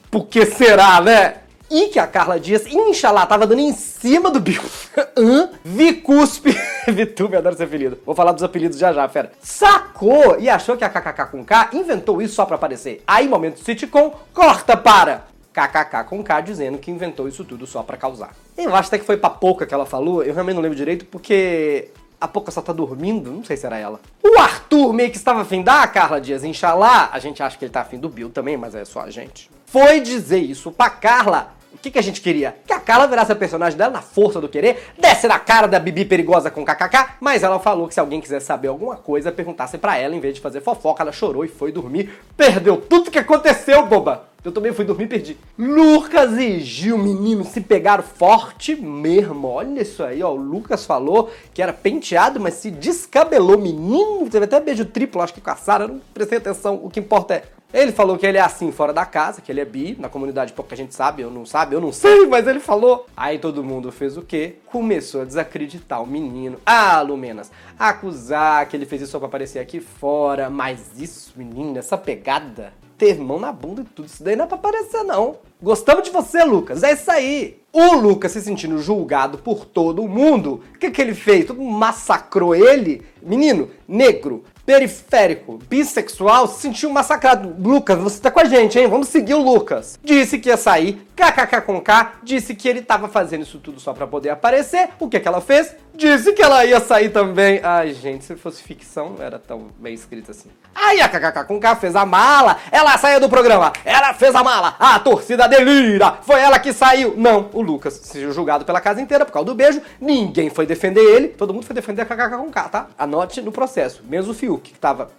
Por 0.10 0.26
que 0.28 0.46
será, 0.46 1.02
né? 1.02 1.47
E 1.70 1.88
que 1.88 2.00
a 2.00 2.08
Carla 2.08 2.40
Dias, 2.40 2.66
inshallah, 2.66 3.26
tava 3.26 3.46
dando 3.46 3.60
em 3.60 3.74
cima 3.74 4.32
do 4.32 4.40
Bill. 4.40 4.62
Hã? 5.18 5.50
Vicuspe. 5.64 6.56
Vitube, 6.88 7.36
adoro 7.36 7.58
ser 7.58 7.64
apelido. 7.64 8.00
Vou 8.06 8.16
falar 8.16 8.32
dos 8.32 8.44
apelidos 8.44 8.78
já 8.78 8.94
já, 8.94 9.08
fera. 9.10 9.32
Sacou 9.42 10.40
e 10.40 10.50
achou 10.50 10.78
que 10.78 10.86
a 10.86 10.90
KKK 10.90 11.26
com 11.30 11.44
K 11.44 11.70
inventou 11.74 12.22
isso 12.22 12.36
só 12.36 12.46
pra 12.46 12.56
aparecer. 12.56 13.04
Aí, 13.06 13.28
momento 13.28 13.60
sitcom, 13.60 14.16
corta 14.34 14.78
para 14.78 15.26
KKK 15.54 16.04
com 16.08 16.24
K 16.24 16.40
dizendo 16.40 16.78
que 16.78 16.90
inventou 16.90 17.28
isso 17.28 17.44
tudo 17.44 17.68
só 17.68 17.84
pra 17.84 17.98
causar. 17.98 18.34
Eu 18.58 18.74
acho 18.74 18.88
até 18.88 19.00
que 19.00 19.06
foi 19.06 19.18
pra 19.18 19.30
pouca 19.30 19.66
que 19.66 19.74
ela 19.74 19.86
falou, 19.86 20.24
eu 20.24 20.34
realmente 20.34 20.56
não 20.56 20.62
lembro 20.62 20.78
direito 20.78 21.06
porque 21.06 21.90
a 22.22 22.28
pouca 22.28 22.52
só 22.52 22.62
tá 22.62 22.72
dormindo, 22.72 23.32
não 23.32 23.44
sei 23.44 23.58
se 23.58 23.66
era 23.66 23.78
ela. 23.78 24.00
O 24.24 24.40
Arthur 24.40 24.94
meio 24.94 25.12
que 25.12 25.18
estava 25.18 25.42
afim 25.42 25.62
da 25.62 25.86
Carla 25.88 26.22
Dias, 26.22 26.44
inshallah, 26.44 27.10
a 27.12 27.20
gente 27.20 27.44
acha 27.44 27.58
que 27.58 27.66
ele 27.66 27.72
tá 27.72 27.82
afim 27.82 27.98
do 27.98 28.08
Bill 28.08 28.30
também, 28.30 28.56
mas 28.56 28.74
é 28.74 28.86
só 28.86 29.02
a 29.02 29.10
gente. 29.10 29.50
Foi 29.66 30.00
dizer 30.00 30.40
isso 30.40 30.72
pra 30.72 30.90
Carla 30.90 31.57
o 31.78 31.80
que, 31.80 31.92
que 31.92 32.00
a 32.00 32.04
gente 32.04 32.22
queria? 32.22 32.56
Que 32.66 32.74
a 32.74 32.80
Carla 32.80 33.08
virasse 33.08 33.32
a 33.32 33.36
personagem 33.36 33.78
dela 33.78 33.92
na 33.92 34.02
força 34.02 34.42
do 34.42 34.50
querer, 34.50 34.92
desce 35.00 35.28
na 35.28 35.38
cara 35.38 35.68
da 35.68 35.80
Bibi 35.80 36.06
perigosa 36.06 36.50
com 36.50 36.66
kkk, 36.66 37.14
mas 37.20 37.44
ela 37.44 37.60
falou 37.60 37.88
que 37.88 37.94
se 37.94 38.00
alguém 38.00 38.20
quiser 38.20 38.42
saber 38.42 38.68
alguma 38.68 38.96
coisa, 38.96 39.32
perguntasse 39.32 39.78
para 39.78 39.96
ela 39.98 40.16
em 40.16 40.20
vez 40.20 40.34
de 40.34 40.42
fazer 40.42 40.60
fofoca, 40.60 41.04
ela 41.04 41.12
chorou 41.12 41.46
e 41.46 41.48
foi 41.48 41.72
dormir. 41.72 42.10
Perdeu 42.36 42.78
tudo 42.78 43.12
que 43.12 43.20
aconteceu, 43.20 43.86
boba! 43.86 44.28
Eu 44.44 44.52
também 44.52 44.72
fui 44.72 44.86
dormir 44.86 45.04
e 45.04 45.08
perdi. 45.08 45.38
Lucas 45.58 46.38
e 46.38 46.62
Gil, 46.62 46.98
menino, 46.98 47.44
se 47.44 47.60
pegaram 47.60 48.04
forte 48.04 48.76
mesmo. 48.76 49.46
Olha 49.48 49.82
isso 49.82 50.02
aí, 50.02 50.24
ó. 50.24 50.32
O 50.32 50.36
Lucas 50.36 50.86
falou 50.86 51.30
que 51.54 51.62
era 51.62 51.74
penteado, 51.74 52.40
mas 52.40 52.54
se 52.54 52.72
descabelou. 52.72 53.58
Menino, 53.58 54.30
teve 54.30 54.46
até 54.46 54.60
beijo 54.62 54.86
triplo, 54.86 55.22
acho 55.22 55.34
que 55.34 55.42
com 55.42 55.50
a 55.50 55.56
Sara. 55.58 55.88
Não 55.88 56.00
prestei 56.14 56.38
atenção. 56.38 56.80
O 56.82 56.90
que 56.90 57.02
importa 57.02 57.34
é 57.34 57.44
ele 57.74 57.92
falou 57.92 58.18
que 58.18 58.26
ele 58.26 58.38
é 58.38 58.42
assim 58.42 58.72
fora 58.72 58.94
da 58.94 59.06
casa, 59.06 59.42
que 59.42 59.52
ele 59.52 59.60
é 59.60 59.66
bi, 59.66 59.98
na 60.00 60.08
comunidade 60.08 60.54
pouca 60.54 60.76
gente 60.76 60.96
sabe, 60.96 61.22
eu 61.22 61.30
não 61.30 61.46
sabe, 61.46 61.76
eu 61.76 61.82
não 61.82 61.92
sei, 61.92 62.26
mas 62.28 62.48
ele 62.48 62.60
falou. 62.60 63.06
Aí 63.16 63.40
todo 63.40 63.64
mundo 63.64 63.92
fez 63.92 64.18
o 64.18 64.22
quê? 64.22 64.56
Começou 64.68 65.22
a 65.22 65.26
desacreditar 65.26 66.02
o 66.02 66.08
menino. 66.08 66.58
Ah, 66.66 67.02
Lumenas, 67.02 67.52
acusar 67.78 68.68
que 68.68 68.76
ele 68.76 68.86
fez 68.86 69.02
isso 69.02 69.12
só 69.12 69.20
pra 69.20 69.28
aparecer 69.28 69.60
aqui 69.60 69.82
fora. 69.82 70.50
Mas 70.50 70.80
isso, 70.98 71.34
menino, 71.36 71.78
essa 71.78 71.98
pegada, 71.98 72.74
ter 72.98 73.20
mão 73.20 73.40
na 73.40 73.52
bunda 73.52 73.82
e 73.82 73.86
tudo, 73.86 74.06
isso 74.06 74.24
daí 74.24 74.36
não 74.36 74.46
é 74.46 74.48
pra 74.48 74.58
aparecer 74.58 75.04
não. 75.04 75.38
Gostamos 75.62 76.04
de 76.04 76.12
você, 76.12 76.44
Lucas, 76.44 76.84
é 76.84 76.94
isso 76.94 77.12
aí. 77.12 77.60
O 77.74 77.96
Lucas 77.96 78.32
se 78.32 78.42
sentindo 78.42 78.80
julgado 78.80 79.38
por 79.40 79.66
todo 79.66 80.08
mundo. 80.08 80.64
O 80.74 80.80
que, 80.80 80.90
que 80.90 81.02
ele 81.02 81.14
fez? 81.14 81.46
Todo 81.46 81.62
mundo 81.62 81.78
massacrou 81.78 82.56
ele. 82.56 83.04
Menino, 83.22 83.70
negro, 83.88 84.44
periférico, 84.68 85.58
bissexual, 85.70 86.46
se 86.46 86.60
sentiu 86.60 86.90
massacrado. 86.90 87.56
Lucas, 87.58 87.98
você 87.98 88.20
tá 88.20 88.30
com 88.30 88.42
a 88.42 88.44
gente, 88.44 88.78
hein? 88.78 88.86
Vamos 88.86 89.08
seguir 89.08 89.34
o 89.34 89.42
Lucas. 89.42 89.98
Disse 90.04 90.38
que 90.38 90.50
ia 90.50 90.58
sair, 90.58 91.08
kkk 91.16 91.62
com 91.62 91.80
K, 91.80 92.16
disse 92.22 92.54
que 92.54 92.68
ele 92.68 92.82
tava 92.82 93.08
fazendo 93.08 93.44
isso 93.44 93.60
tudo 93.60 93.80
só 93.80 93.94
pra 93.94 94.06
poder 94.06 94.30
aparecer. 94.30 94.90
O 95.00 95.08
que 95.08 95.22
que 95.22 95.28
ela 95.28 95.40
fez? 95.40 95.74
Disse 95.98 96.32
que 96.32 96.44
ela 96.44 96.64
ia 96.64 96.80
sair 96.80 97.10
também. 97.10 97.60
Ai, 97.64 97.92
gente, 97.92 98.24
se 98.24 98.36
fosse 98.36 98.62
ficção, 98.62 99.16
era 99.20 99.40
tão 99.40 99.70
bem 99.80 99.96
escrito 99.96 100.30
assim. 100.30 100.48
Aí 100.76 101.02
a 101.02 101.10
kkk 101.10 101.44
com 101.46 101.60
K 101.60 101.76
fez 101.76 101.96
a 101.96 102.06
mala, 102.06 102.58
ela 102.72 102.96
saiu 103.00 103.20
do 103.20 103.28
programa, 103.28 103.74
ela 103.84 104.14
fez 104.14 104.36
a 104.36 104.44
mala, 104.44 104.76
a 104.80 105.00
torcida 105.00 105.48
delira, 105.48 106.20
foi 106.22 106.40
ela 106.40 106.60
que 106.60 106.72
saiu. 106.72 107.16
Não, 107.18 107.50
o 107.52 107.64
Lucas 107.64 107.96
seja 108.04 108.32
julgado 108.32 108.64
pela 108.64 108.80
casa 108.80 109.02
inteira 109.02 109.26
por 109.26 109.32
causa 109.32 109.48
do 109.48 109.56
beijo, 109.56 109.82
ninguém 110.00 110.52
foi 110.52 110.68
defender 110.68 111.02
ele, 111.02 111.30
todo 111.30 111.52
mundo 111.52 111.66
foi 111.66 111.74
defender 111.74 112.04
a 112.04 112.06
kkk 112.06 112.38
com 112.38 112.52
K, 112.52 112.70
tá? 112.70 112.88
Anote 112.96 113.42
no 113.42 113.52
processo, 113.52 114.04
menos 114.08 114.30
o 114.30 114.36
Fiuk 114.36 114.72
que 114.72 114.78
tava 114.78 115.10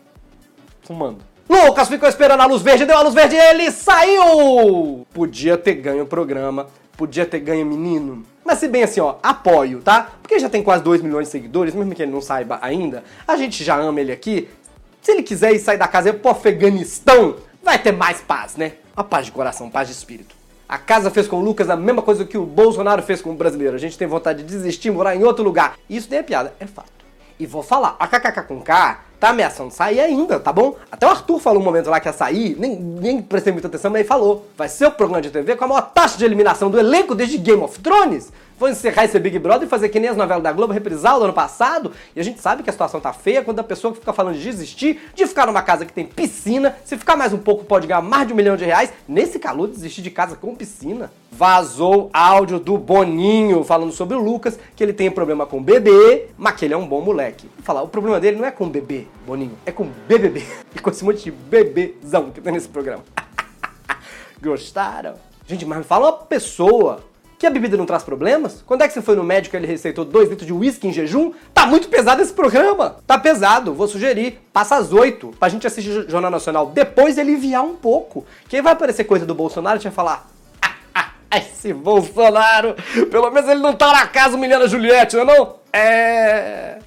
fumando. 0.83 1.19
Lucas 1.49 1.89
ficou 1.89 2.09
esperando 2.09 2.43
a 2.43 2.47
luz 2.47 2.63
verde, 2.63 2.87
deu 2.87 2.97
a 2.97 3.03
luz 3.03 3.15
verde 3.15 3.35
e 3.35 3.39
ele 3.39 3.73
saiu! 3.73 5.05
Podia 5.13 5.59
ter 5.59 5.75
ganho 5.75 6.05
o 6.05 6.07
programa, 6.07 6.69
podia 6.97 7.27
ter 7.27 7.41
ganho 7.41 7.67
menino. 7.67 8.25
Mas 8.49 8.61
se 8.61 8.67
bem 8.67 8.83
assim, 8.83 8.99
ó, 8.99 9.17
apoio, 9.23 9.83
tá? 9.83 10.11
Porque 10.23 10.39
já 10.39 10.49
tem 10.49 10.63
quase 10.63 10.83
2 10.83 11.03
milhões 11.03 11.27
de 11.27 11.33
seguidores, 11.33 11.75
mesmo 11.75 11.95
que 11.95 12.01
ele 12.01 12.11
não 12.11 12.23
saiba 12.23 12.59
ainda, 12.63 13.05
a 13.27 13.37
gente 13.37 13.63
já 13.63 13.77
ama 13.77 14.01
ele 14.01 14.11
aqui. 14.11 14.49
Se 15.03 15.13
ele 15.13 15.23
quiser 15.23 15.53
ir 15.53 15.59
sair 15.59 15.77
da 15.77 15.87
casa 15.87 16.09
e 16.09 16.13
ir 16.13 16.15
pro 16.15 16.31
Afeganistão, 16.31 17.37
vai 17.63 17.79
ter 17.79 17.93
mais 17.93 18.23
paz, 18.23 18.57
né? 18.57 18.73
Uma 18.97 19.05
paz 19.05 19.27
de 19.27 19.33
coração, 19.33 19.69
paz 19.69 19.89
de 19.89 19.93
espírito. 19.93 20.35
A 20.67 20.79
casa 20.79 21.11
fez 21.11 21.29
com 21.29 21.37
o 21.37 21.45
Lucas 21.45 21.69
a 21.69 21.77
mesma 21.77 22.01
coisa 22.01 22.25
que 22.25 22.39
o 22.39 22.47
Bolsonaro 22.47 23.03
fez 23.03 23.21
com 23.21 23.33
o 23.33 23.35
brasileiro. 23.35 23.77
A 23.77 23.79
gente 23.79 23.99
tem 23.99 24.09
vontade 24.09 24.43
de 24.43 24.49
desistir, 24.49 24.91
morar 24.91 25.15
em 25.15 25.25
outro 25.25 25.45
lugar. 25.45 25.77
Isso 25.87 26.09
nem 26.09 26.21
é 26.21 26.23
piada, 26.23 26.55
é 26.59 26.67
fato. 26.67 27.05
E 27.39 27.45
vou 27.45 27.63
falar, 27.63 27.97
a 28.01 28.09
KKK 28.09 28.45
com 28.45 28.63
K 28.63 29.01
tá 29.19 29.31
ameaçando 29.31 29.71
sair 29.71 30.01
ainda, 30.01 30.39
tá 30.39 30.53
bom? 30.53 30.77
Até 30.91 31.07
o 31.07 31.11
Arthur 31.11 31.39
falou 31.39 31.61
um 31.61 31.65
momento 31.65 31.91
lá 31.91 32.01
que 32.01 32.09
ia 32.09 32.13
sair, 32.13 32.57
nem, 32.59 32.77
nem 32.77 33.23
prestei 33.23 33.53
muita 33.53 33.69
atenção, 33.69 33.91
mas 33.91 34.01
ele 34.01 34.09
falou. 34.09 34.47
Vai 34.57 34.69
ser 34.69 34.87
o 34.87 34.91
programa 34.91 35.21
de 35.21 35.31
TV 35.31 35.57
com 35.57 35.65
a 35.65 35.69
maior 35.69 35.83
taxa 35.93 36.17
de 36.17 36.25
eliminação 36.25 36.71
do 36.71 36.79
elenco 36.79 37.15
desde 37.15 37.39
Game 37.39 37.63
of 37.63 37.79
Thrones. 37.81 38.33
Vou 38.59 38.69
encerrar 38.69 39.05
esse 39.05 39.17
Big 39.21 39.39
Brother 39.39 39.69
e 39.69 39.71
fazer 39.71 39.89
que 39.89 40.01
nem 40.01 40.11
as 40.11 40.17
novelas 40.17 40.43
da 40.43 40.51
Globo, 40.51 40.73
reprisar 40.73 41.15
o 41.15 41.21
do 41.21 41.25
ano 41.27 41.33
passado. 41.33 41.93
E 42.17 42.19
a 42.19 42.25
gente 42.25 42.41
sabe 42.41 42.65
que 42.65 42.69
a 42.69 42.73
situação 42.73 42.99
tá 42.99 43.13
feia 43.13 43.41
quando 43.41 43.61
a 43.61 43.63
pessoa 43.63 43.93
que 43.93 44.01
fica 44.01 44.13
falando 44.13 44.35
de 44.35 44.43
desistir, 44.43 45.01
de 45.15 45.27
ficar 45.29 45.47
numa 45.47 45.63
casa 45.63 45.87
que 45.87 45.93
tem 45.93 46.05
piscina, 46.05 46.77
se 46.85 46.99
ficar 46.99 47.17
mais 47.17 47.33
um 47.33 47.39
pouco 47.39 47.65
pode 47.65 47.87
ganhar 47.87 48.03
mais 48.03 48.27
de 48.27 48.33
um 48.33 48.37
milhão 48.37 48.57
de 48.57 48.65
reais. 48.65 48.93
Nesse 49.07 49.39
calor, 49.39 49.69
desistir 49.69 50.03
de 50.03 50.11
casa 50.11 50.35
com 50.35 50.57
piscina. 50.57 51.09
Vazou 51.31 52.11
áudio 52.13 52.59
do 52.59 52.77
Boninho 52.77 53.63
falando 53.63 53.93
sobre 53.93 54.17
o 54.17 54.21
Lucas, 54.21 54.59
que 54.75 54.83
ele 54.83 54.93
tem 54.93 55.09
problema 55.09 55.47
com 55.47 55.63
bebê, 55.63 56.27
mas 56.37 56.57
que 56.57 56.65
ele 56.65 56.75
é 56.75 56.77
um 56.77 56.87
bom 56.87 57.01
moleque. 57.01 57.49
Vou 57.55 57.65
falar, 57.65 57.83
o 57.83 57.89
problema 57.89 58.19
dele 58.19 58.39
não 58.39 58.45
é 58.45 58.51
com 58.51 58.69
bebê, 58.69 59.07
Boninho, 59.27 59.59
é 59.67 59.73
com 59.73 59.91
BBB. 60.07 60.45
E 60.75 60.79
com 60.79 60.91
esse 60.91 61.05
monte 61.05 61.25
de 61.25 61.31
bebezão 61.31 62.31
que 62.31 62.41
tem 62.41 62.53
nesse 62.53 62.69
programa. 62.69 63.05
Gostaram? 64.41 65.15
Gente, 65.47 65.65
mas 65.65 65.79
me 65.79 65.85
fala 65.85 66.07
uma 66.07 66.13
pessoa 66.13 67.01
que 67.39 67.47
a 67.47 67.51
bebida 67.51 67.77
não 67.77 67.87
traz 67.87 68.03
problemas? 68.03 68.63
Quando 68.67 68.83
é 68.83 68.89
que 68.89 68.93
você 68.93 69.01
foi 69.01 69.15
no 69.15 69.23
médico 69.23 69.55
e 69.55 69.59
ele 69.59 69.67
receitou 69.67 70.05
2 70.05 70.29
litros 70.29 70.47
de 70.47 70.53
uísque 70.53 70.89
em 70.89 70.93
jejum? 70.93 71.33
Tá 71.55 71.67
muito 71.67 71.89
pesado 71.89 72.21
esse 72.21 72.33
programa. 72.33 72.97
Tá 73.07 73.17
pesado. 73.17 73.73
Vou 73.73 73.87
sugerir. 73.87 74.41
Passa 74.53 74.77
às 74.77 74.93
8 74.93 75.29
pra 75.39 75.49
gente 75.49 75.67
assistir 75.67 76.09
Jornal 76.09 76.31
Nacional. 76.31 76.67
Depois 76.67 77.19
aliviar 77.19 77.65
um 77.65 77.77
pouco. 77.77 78.27
Quem 78.49 78.61
vai 78.61 78.73
aparecer 78.73 79.05
coisa 79.05 79.25
do 79.25 79.35
Bolsonaro, 79.35 79.77
a 79.77 79.79
gente 79.79 79.85
vai 79.85 79.93
falar. 79.93 80.29
Ah, 80.61 80.75
ah, 81.31 81.39
esse 81.39 81.73
Bolsonaro! 81.73 82.75
Pelo 83.09 83.31
menos 83.31 83.49
ele 83.49 83.61
não 83.61 83.73
tá 83.73 83.93
na 83.93 84.07
casa 84.09 84.37
humilhando 84.37 84.65
a 84.65 84.69
Juliette, 84.69 85.17
não 85.17 85.23
é 85.23 85.39
não? 85.39 85.55
É... 85.73 86.79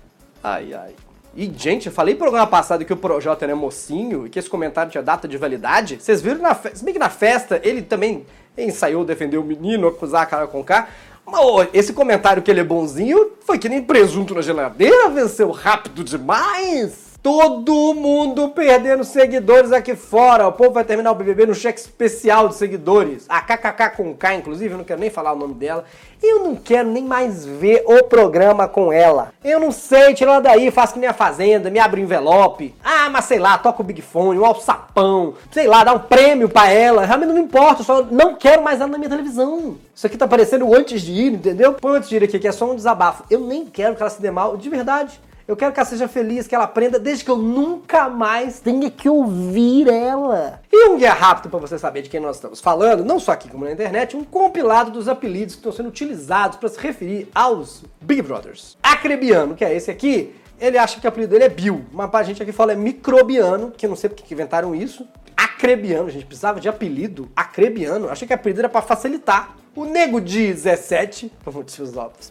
Ai, 0.44 0.74
ai. 0.74 0.96
E, 1.36 1.52
gente, 1.56 1.88
eu 1.88 1.94
falei 1.94 2.16
programa 2.16 2.46
passado 2.46 2.84
que 2.84 2.92
o 2.92 2.98
Projota 2.98 3.46
era 3.46 3.56
mocinho 3.56 4.28
e 4.28 4.30
que 4.30 4.38
esse 4.38 4.50
comentário 4.50 4.92
tinha 4.92 5.02
data 5.02 5.28
de 5.28 5.38
validade. 5.38 5.98
Vocês 6.00 6.22
viram 6.22 6.42
na 6.42 6.54
festa? 6.54 6.78
Se 6.78 6.84
bem 6.84 6.94
que 6.94 7.00
na 7.00 7.10
festa 7.10 7.62
ele 7.64 7.82
também 7.82 8.26
ensaiou 8.58 9.06
defender 9.06 9.38
o 9.38 9.44
menino, 9.44 9.88
acusar 9.88 10.24
a 10.24 10.26
cara 10.26 10.48
com 10.48 10.64
K. 10.64 10.90
Mas 11.26 11.70
esse 11.74 11.94
comentário 11.94 12.42
que 12.42 12.52
ele 12.52 12.60
é 12.60 12.64
bonzinho 12.64 13.32
foi 13.42 13.58
que 13.58 13.70
nem 13.70 13.82
presunto 13.82 14.36
na 14.36 14.42
geladeira, 14.42 15.10
venceu 15.10 15.52
rápido 15.52 16.04
demais. 16.04 17.11
Todo 17.24 17.94
mundo 17.94 18.50
perdendo 18.50 19.04
seguidores 19.04 19.72
aqui 19.72 19.96
fora. 19.96 20.48
O 20.48 20.54
povo 20.54 20.72
vai 20.72 20.84
terminar 20.84 21.12
o 21.12 21.16
BBB 21.16 21.46
no 21.46 21.54
cheque 21.54 21.80
especial 21.80 22.48
de 22.48 22.56
seguidores. 22.56 23.28
A 23.30 23.42
KKK 23.42 23.92
com 23.96 24.16
K, 24.16 24.34
inclusive, 24.34 24.74
eu 24.74 24.78
não 24.80 24.84
quero 24.84 25.00
nem 25.00 25.12
falar 25.12 25.34
o 25.34 25.38
nome 25.38 25.54
dela. 25.54 25.86
Eu 26.22 26.44
não 26.44 26.56
quero 26.56 26.90
nem 26.90 27.04
mais 27.04 27.46
ver 27.46 27.84
o 27.86 28.06
programa 28.06 28.68
com 28.68 28.92
ela. 28.92 29.32
Eu 29.44 29.60
não 29.60 29.72
sei, 29.72 30.16
tira 30.16 30.32
ela 30.32 30.40
daí, 30.40 30.72
faço 30.72 30.94
que 30.94 31.00
nem 31.00 31.10
a 31.10 31.14
Fazenda, 31.14 31.70
me 31.70 31.78
abre 31.78 32.02
envelope. 32.02 32.74
Ah, 32.84 33.08
mas 33.08 33.26
sei 33.26 33.38
lá, 33.38 33.56
toca 33.56 33.84
o 33.84 33.86
Big 33.86 34.02
Fone, 34.02 34.40
um 34.40 34.46
alçapão. 34.46 35.36
Sei 35.52 35.68
lá, 35.68 35.84
dá 35.84 35.94
um 35.94 36.00
prêmio 36.00 36.50
pra 36.50 36.72
ela. 36.72 37.06
Realmente 37.06 37.30
não 37.30 37.36
me 37.36 37.42
importa, 37.42 37.84
só 37.84 38.02
não 38.02 38.34
quero 38.34 38.64
mais 38.64 38.82
ela 38.82 38.90
na 38.90 38.98
minha 38.98 39.10
televisão. 39.12 39.78
Isso 39.94 40.08
aqui 40.08 40.18
tá 40.18 40.28
parecendo 40.28 40.74
antes 40.76 41.04
de 41.04 41.12
ir, 41.12 41.34
entendeu? 41.34 41.74
Põe 41.74 41.98
antes 41.98 42.10
de 42.10 42.16
ir 42.16 42.24
aqui, 42.24 42.40
que 42.40 42.48
é 42.48 42.52
só 42.52 42.66
um 42.66 42.76
desabafo. 42.76 43.26
Eu 43.30 43.42
nem 43.42 43.68
quero 43.68 43.96
que 43.96 44.02
ela 44.02 44.10
se 44.10 44.20
dê 44.20 44.32
mal, 44.32 44.58
de 44.58 44.68
verdade. 44.68 45.22
Eu 45.52 45.58
quero 45.58 45.74
que 45.74 45.80
ela 45.82 45.90
seja 45.90 46.08
feliz, 46.08 46.48
que 46.48 46.56
ela 46.56 46.64
aprenda, 46.64 46.98
desde 46.98 47.26
que 47.26 47.30
eu 47.30 47.36
nunca 47.36 48.08
mais 48.08 48.62
tenha 48.62 48.90
que 48.90 49.10
ouvir 49.10 49.86
ela. 49.90 50.62
E 50.72 50.88
um 50.88 50.98
guia 50.98 51.12
rápido 51.12 51.50
para 51.50 51.60
você 51.60 51.78
saber 51.78 52.04
de 52.04 52.10
quem 52.10 52.22
nós 52.22 52.38
estamos 52.38 52.62
falando, 52.62 53.04
não 53.04 53.20
só 53.20 53.34
aqui 53.34 53.50
como 53.50 53.66
na 53.66 53.72
internet, 53.74 54.16
um 54.16 54.24
compilado 54.24 54.92
dos 54.92 55.10
apelidos 55.10 55.56
que 55.56 55.60
estão 55.60 55.74
sendo 55.74 55.90
utilizados 55.90 56.56
para 56.56 56.70
se 56.70 56.80
referir 56.80 57.28
aos 57.36 57.84
Big 58.00 58.22
Brothers. 58.22 58.78
Acrebiano, 58.82 59.54
que 59.54 59.66
é 59.66 59.76
esse 59.76 59.92
aqui, 59.92 60.34
ele 60.58 60.78
acha 60.78 61.02
que 61.02 61.06
o 61.06 61.10
apelido 61.10 61.32
dele 61.32 61.44
é 61.44 61.50
Bill, 61.50 61.84
mas 61.92 62.10
pra 62.10 62.24
gente 62.24 62.42
aqui 62.42 62.54
fala 62.54 62.72
é 62.72 62.76
microbiano, 62.76 63.72
que 63.72 63.86
eu 63.86 63.90
não 63.90 63.98
sei 63.98 64.10
porque 64.10 64.24
que 64.24 64.34
inventaram 64.34 64.74
isso. 64.74 65.06
Acrebiano, 65.36 66.08
a 66.08 66.12
gente 66.12 66.26
precisava 66.26 66.62
de 66.62 66.70
apelido. 66.70 67.30
Acrebiano, 67.36 68.10
achei 68.10 68.26
que 68.26 68.34
apelido 68.34 68.62
era 68.62 68.70
para 68.70 68.82
facilitar. 68.82 69.54
O 69.76 69.84
nego 69.84 70.22
de 70.22 70.48
17, 70.48 71.30
vamos 71.44 71.78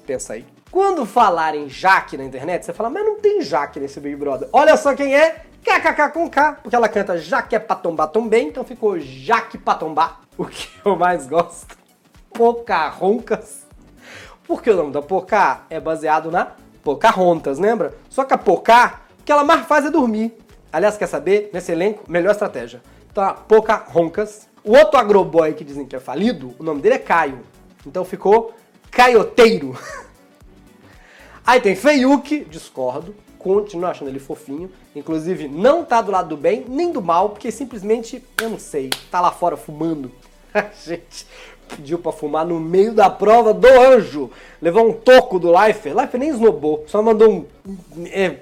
pensa 0.07 0.33
aí. 0.33 0.47
Quando 0.71 1.05
falarem 1.05 1.69
Jaque 1.69 2.17
na 2.17 2.25
internet, 2.25 2.65
você 2.65 2.73
fala, 2.73 2.89
mas 2.89 3.04
não 3.04 3.17
tem 3.19 3.43
Jaque 3.43 3.80
nesse 3.80 3.99
Big 3.99 4.15
Brother. 4.15 4.49
Olha 4.52 4.76
só 4.76 4.95
quem 4.95 5.17
é, 5.17 5.45
KKK 5.65 6.11
com 6.13 6.30
K, 6.30 6.59
porque 6.63 6.76
ela 6.76 6.89
canta 6.89 7.19
Jaque 7.19 7.56
é 7.56 7.59
pra 7.59 7.75
tombar 7.75 8.09
também, 8.09 8.49
então 8.49 8.63
ficou 8.63 8.99
Jaque 8.99 9.59
pra 9.59 9.75
tombar. 9.75 10.21
O 10.39 10.45
que 10.47 10.69
eu 10.85 10.97
mais 10.97 11.26
gosto, 11.26 11.76
Pocahontas. 12.33 13.67
Porque 14.45 14.71
o 14.71 14.76
nome 14.76 14.93
da 14.93 15.02
Pocá 15.02 15.63
é 15.69 15.80
baseado 15.80 16.30
na 16.30 16.52
Pocahontas, 16.85 17.59
lembra? 17.59 17.95
Só 18.09 18.25
que 18.25 18.33
a 18.33 18.39
Pocá, 18.39 19.00
o 19.19 19.25
que 19.25 19.33
ela 19.33 19.45
mais 19.45 19.67
faz 19.67 19.85
é 19.85 19.91
dormir. 19.91 20.37
Aliás, 20.73 20.97
quer 20.97 21.09
saber? 21.09 21.50
Nesse 21.52 21.73
elenco, 21.73 22.04
melhor 22.09 22.30
estratégia. 22.30 22.80
Então, 23.11 23.25
a 23.25 23.35
Pocahontas. 23.35 24.49
O 24.63 24.76
outro 24.76 24.99
agroboy 24.99 25.52
que 25.54 25.65
dizem 25.65 25.87
que 25.87 25.97
é 25.97 26.00
falido, 26.00 26.54
o 26.59 26.63
nome 26.63 26.80
dele 26.80 26.97
é 26.97 26.99
Caio. 26.99 27.41
Então 27.87 28.04
ficou 28.04 28.54
Caioteiro. 28.91 29.76
Aí 31.47 31.61
tem 31.61 31.75
Feiuki, 31.75 32.45
discordo, 32.45 33.15
continuo 33.39 33.91
achando 33.91 34.09
ele 34.09 34.19
fofinho. 34.19 34.71
Inclusive, 34.95 35.49
não 35.49 35.85
tá 35.85 36.00
do 36.03 36.13
lado 36.13 36.31
do 36.31 36.37
bem 36.37 36.65
nem 36.69 36.93
do 36.93 37.03
mal, 37.03 37.31
porque 37.31 37.50
simplesmente, 37.50 38.23
eu 38.41 38.50
não 38.50 38.59
sei, 38.59 38.91
tá 39.11 39.21
lá 39.21 39.31
fora 39.31 39.57
fumando. 39.57 40.11
A 40.53 40.67
gente 40.85 41.26
pediu 41.69 41.99
pra 41.99 42.13
fumar 42.13 42.45
no 42.45 42.59
meio 42.59 42.93
da 42.93 43.09
prova 43.09 43.55
do 43.55 43.69
anjo. 43.69 44.31
Levou 44.61 44.89
um 44.89 44.93
toco 44.93 45.39
do 45.39 45.53
Life. 45.53 45.89
Life 45.89 46.19
nem 46.19 46.31
esnobou, 46.31 46.85
só 46.87 47.03
mandou 47.03 47.31
um. 47.31 47.47
É, 48.07 48.37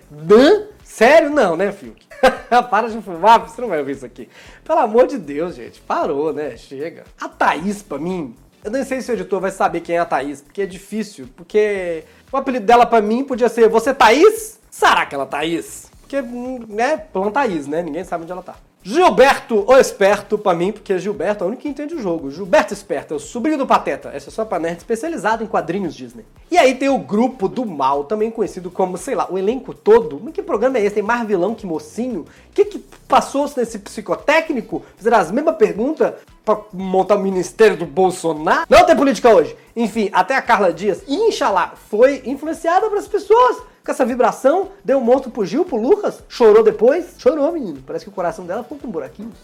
Sério? 0.83 1.31
Não, 1.31 1.57
né, 1.57 1.71
Fiuk? 1.71 2.07
Para 2.71 2.89
de 2.89 3.01
fumar, 3.03 3.39
você 3.41 3.61
não 3.61 3.69
vai 3.69 3.79
ouvir 3.79 3.93
isso 3.93 4.07
aqui. 4.07 4.29
Pelo 4.65 4.81
amor 4.81 5.07
de 5.07 5.19
Deus, 5.19 5.55
gente. 5.55 5.81
Parou, 5.81 6.33
né? 6.33 6.57
Chega. 6.57 7.05
A 7.21 7.29
Thaís, 7.29 7.83
pra 7.83 7.99
mim, 7.99 8.35
eu 8.65 8.71
nem 8.71 8.85
sei 8.85 9.01
se 9.01 9.11
o 9.11 9.15
editor 9.15 9.41
vai 9.41 9.51
saber 9.51 9.81
quem 9.81 9.97
é 9.97 9.99
a 10.01 10.05
Thaís, 10.05 10.41
porque 10.41 10.63
é 10.63 10.67
difícil, 10.67 11.29
porque 11.37 12.05
o 12.33 12.37
apelido 12.37 12.67
dela 12.67 12.87
pra 12.87 13.01
mim 13.01 13.25
podia 13.25 13.49
ser 13.49 13.69
Você 13.69 13.95
Thaís? 13.95 14.59
Será 14.71 15.07
que 15.07 15.15
ela 15.15 15.27
Thaís? 15.27 15.91
Porque, 16.01 16.23
né, 16.23 16.97
planta 16.97 17.41
Thaís, 17.41 17.67
né? 17.67 17.83
Ninguém 17.83 18.05
sabe 18.05 18.23
onde 18.23 18.33
ela 18.33 18.43
tá. 18.43 18.57
Gilberto, 18.83 19.65
o 19.67 19.77
esperto, 19.77 20.39
pra 20.39 20.55
mim, 20.55 20.73
porque 20.73 20.99
Gilberto 20.99 21.43
é 21.43 21.47
o 21.47 21.49
único 21.49 21.63
que 21.63 21.69
entende 21.69 21.95
o 21.95 22.01
jogo. 22.01 22.31
Gilberto 22.31 22.73
Esperto, 22.73 23.13
é 23.13 23.17
o 23.17 23.21
sobrinho 23.21 23.59
do 23.59 23.67
Pateta. 23.67 24.11
Essa 24.15 24.31
é 24.31 24.33
só 24.33 24.45
pra 24.45 24.59
nerd 24.59 24.79
especializado 24.79 25.43
em 25.43 25.47
quadrinhos 25.47 25.95
Disney. 25.95 26.25
E 26.51 26.57
aí 26.57 26.75
tem 26.75 26.89
o 26.89 26.99
Grupo 26.99 27.49
do 27.49 27.67
Mal, 27.67 28.05
também 28.05 28.31
conhecido 28.31 28.71
como, 28.71 28.97
sei 28.97 29.15
lá, 29.15 29.27
o 29.31 29.37
elenco 29.37 29.75
todo. 29.75 30.21
Mas 30.23 30.33
que 30.33 30.43
programa 30.43 30.79
é 30.79 30.85
esse? 30.85 30.95
Tem 30.95 31.03
mais 31.03 31.27
vilão 31.27 31.55
que 31.55 31.67
mocinho? 31.67 32.21
O 32.21 32.55
que 32.55 32.65
que 32.65 32.79
passou 33.07 33.51
nesse 33.57 33.79
psicotécnico? 33.81 34.83
Fizeram 34.97 35.19
as 35.19 35.31
mesmas 35.31 35.57
perguntas 35.57 36.15
pra 36.49 36.65
montar 36.73 37.17
o 37.17 37.21
ministério 37.21 37.77
do 37.77 37.85
Bolsonaro? 37.85 38.67
Não 38.71 38.87
tem 38.87 38.97
política 38.97 39.29
hoje. 39.29 39.55
Enfim, 39.77 40.09
até 40.15 40.35
a 40.35 40.41
Carla 40.41 40.73
Dias, 40.73 41.03
inshallah, 41.07 41.75
foi 41.91 42.23
influenciada 42.25 42.89
pelas 42.89 43.07
pessoas 43.07 43.59
com 43.85 43.93
essa 43.93 44.07
vibração, 44.07 44.71
deu 44.83 44.99
um 44.99 45.03
monstro 45.03 45.31
pro 45.31 45.45
Gil, 45.45 45.65
pro 45.65 45.77
Lucas, 45.77 46.23
chorou 46.29 46.63
depois. 46.63 47.17
Chorou, 47.19 47.53
menino. 47.53 47.83
Parece 47.87 48.05
que 48.05 48.11
o 48.11 48.15
coração 48.15 48.47
dela 48.47 48.63
ficou 48.63 48.79
com 48.79 48.89
buraquinhos. 48.89 49.35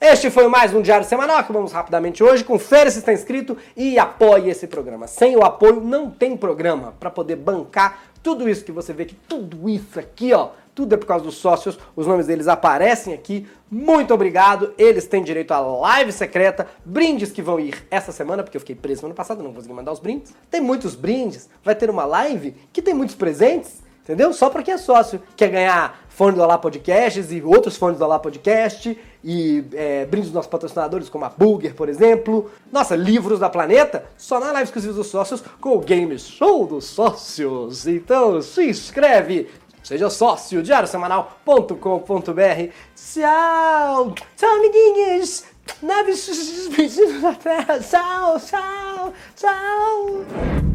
Este 0.00 0.30
foi 0.30 0.46
mais 0.48 0.74
um 0.74 0.82
Diário 0.82 1.06
Semanal. 1.06 1.38
Acabamos 1.38 1.72
rapidamente 1.72 2.22
hoje. 2.22 2.44
Confere 2.44 2.90
se 2.90 2.98
está 2.98 3.12
inscrito 3.12 3.56
e 3.74 3.98
apoie 3.98 4.50
esse 4.50 4.66
programa. 4.66 5.06
Sem 5.06 5.36
o 5.36 5.44
apoio, 5.44 5.80
não 5.80 6.10
tem 6.10 6.36
programa 6.36 6.94
para 6.98 7.10
poder 7.10 7.36
bancar 7.36 8.04
tudo 8.22 8.48
isso 8.48 8.64
que 8.64 8.72
você 8.72 8.92
vê 8.92 9.04
que 9.04 9.14
tudo 9.14 9.68
isso 9.68 9.98
aqui, 9.98 10.32
ó, 10.32 10.50
tudo 10.74 10.94
é 10.94 10.98
por 10.98 11.06
causa 11.06 11.24
dos 11.24 11.36
sócios, 11.36 11.78
os 11.94 12.06
nomes 12.06 12.26
deles 12.26 12.48
aparecem 12.48 13.14
aqui. 13.14 13.46
Muito 13.70 14.12
obrigado, 14.12 14.72
eles 14.76 15.06
têm 15.06 15.22
direito 15.22 15.52
à 15.52 15.60
live 15.60 16.12
secreta, 16.12 16.66
brindes 16.84 17.30
que 17.30 17.42
vão 17.42 17.60
ir 17.60 17.86
essa 17.90 18.12
semana, 18.12 18.42
porque 18.42 18.56
eu 18.56 18.60
fiquei 18.60 18.74
preso 18.74 19.02
no 19.02 19.08
ano 19.08 19.14
passado, 19.14 19.42
não 19.42 19.52
consegui 19.52 19.74
mandar 19.74 19.92
os 19.92 20.00
brindes. 20.00 20.34
Tem 20.50 20.60
muitos 20.60 20.94
brindes, 20.94 21.48
vai 21.62 21.74
ter 21.74 21.88
uma 21.90 22.04
live 22.04 22.54
que 22.72 22.82
tem 22.82 22.94
muitos 22.94 23.14
presentes, 23.14 23.82
entendeu? 24.02 24.32
Só 24.32 24.50
para 24.50 24.62
quem 24.62 24.74
é 24.74 24.78
sócio, 24.78 25.20
quer 25.36 25.48
ganhar 25.48 26.04
fone 26.08 26.36
do 26.36 26.42
Olá 26.42 26.56
Podcasts 26.56 27.32
e 27.32 27.42
outros 27.42 27.76
fones 27.76 27.98
do 27.98 28.04
Olá 28.04 28.20
Podcast 28.20 28.96
e 29.24 29.64
é, 29.72 30.06
brindes 30.06 30.28
dos 30.28 30.34
nossos 30.34 30.50
patrocinadores, 30.50 31.08
como 31.08 31.24
a 31.24 31.28
Burger, 31.28 31.74
por 31.74 31.88
exemplo. 31.88 32.50
Nossa, 32.70 32.94
livros 32.94 33.40
da 33.40 33.48
Planeta, 33.48 34.04
só 34.16 34.38
na 34.38 34.52
live 34.52 34.64
exclusiva 34.64 34.92
dos 34.92 35.08
sócios 35.08 35.42
com 35.60 35.76
o 35.76 35.80
Game 35.80 36.16
Show 36.18 36.66
dos 36.66 36.84
Sócios. 36.84 37.88
Então 37.88 38.40
se 38.40 38.68
inscreve, 38.68 39.48
Seja 39.84 40.08
sócio, 40.08 40.62
diariosemanal.com.br. 40.62 42.72
Tchau! 42.96 44.14
Tchau, 44.34 44.56
amiguinhos! 44.56 45.44
Naves 45.82 46.70
da 47.20 47.34
Terra! 47.34 47.78
Tchau, 47.78 48.40
tchau, 48.40 49.12
tchau! 49.36 50.73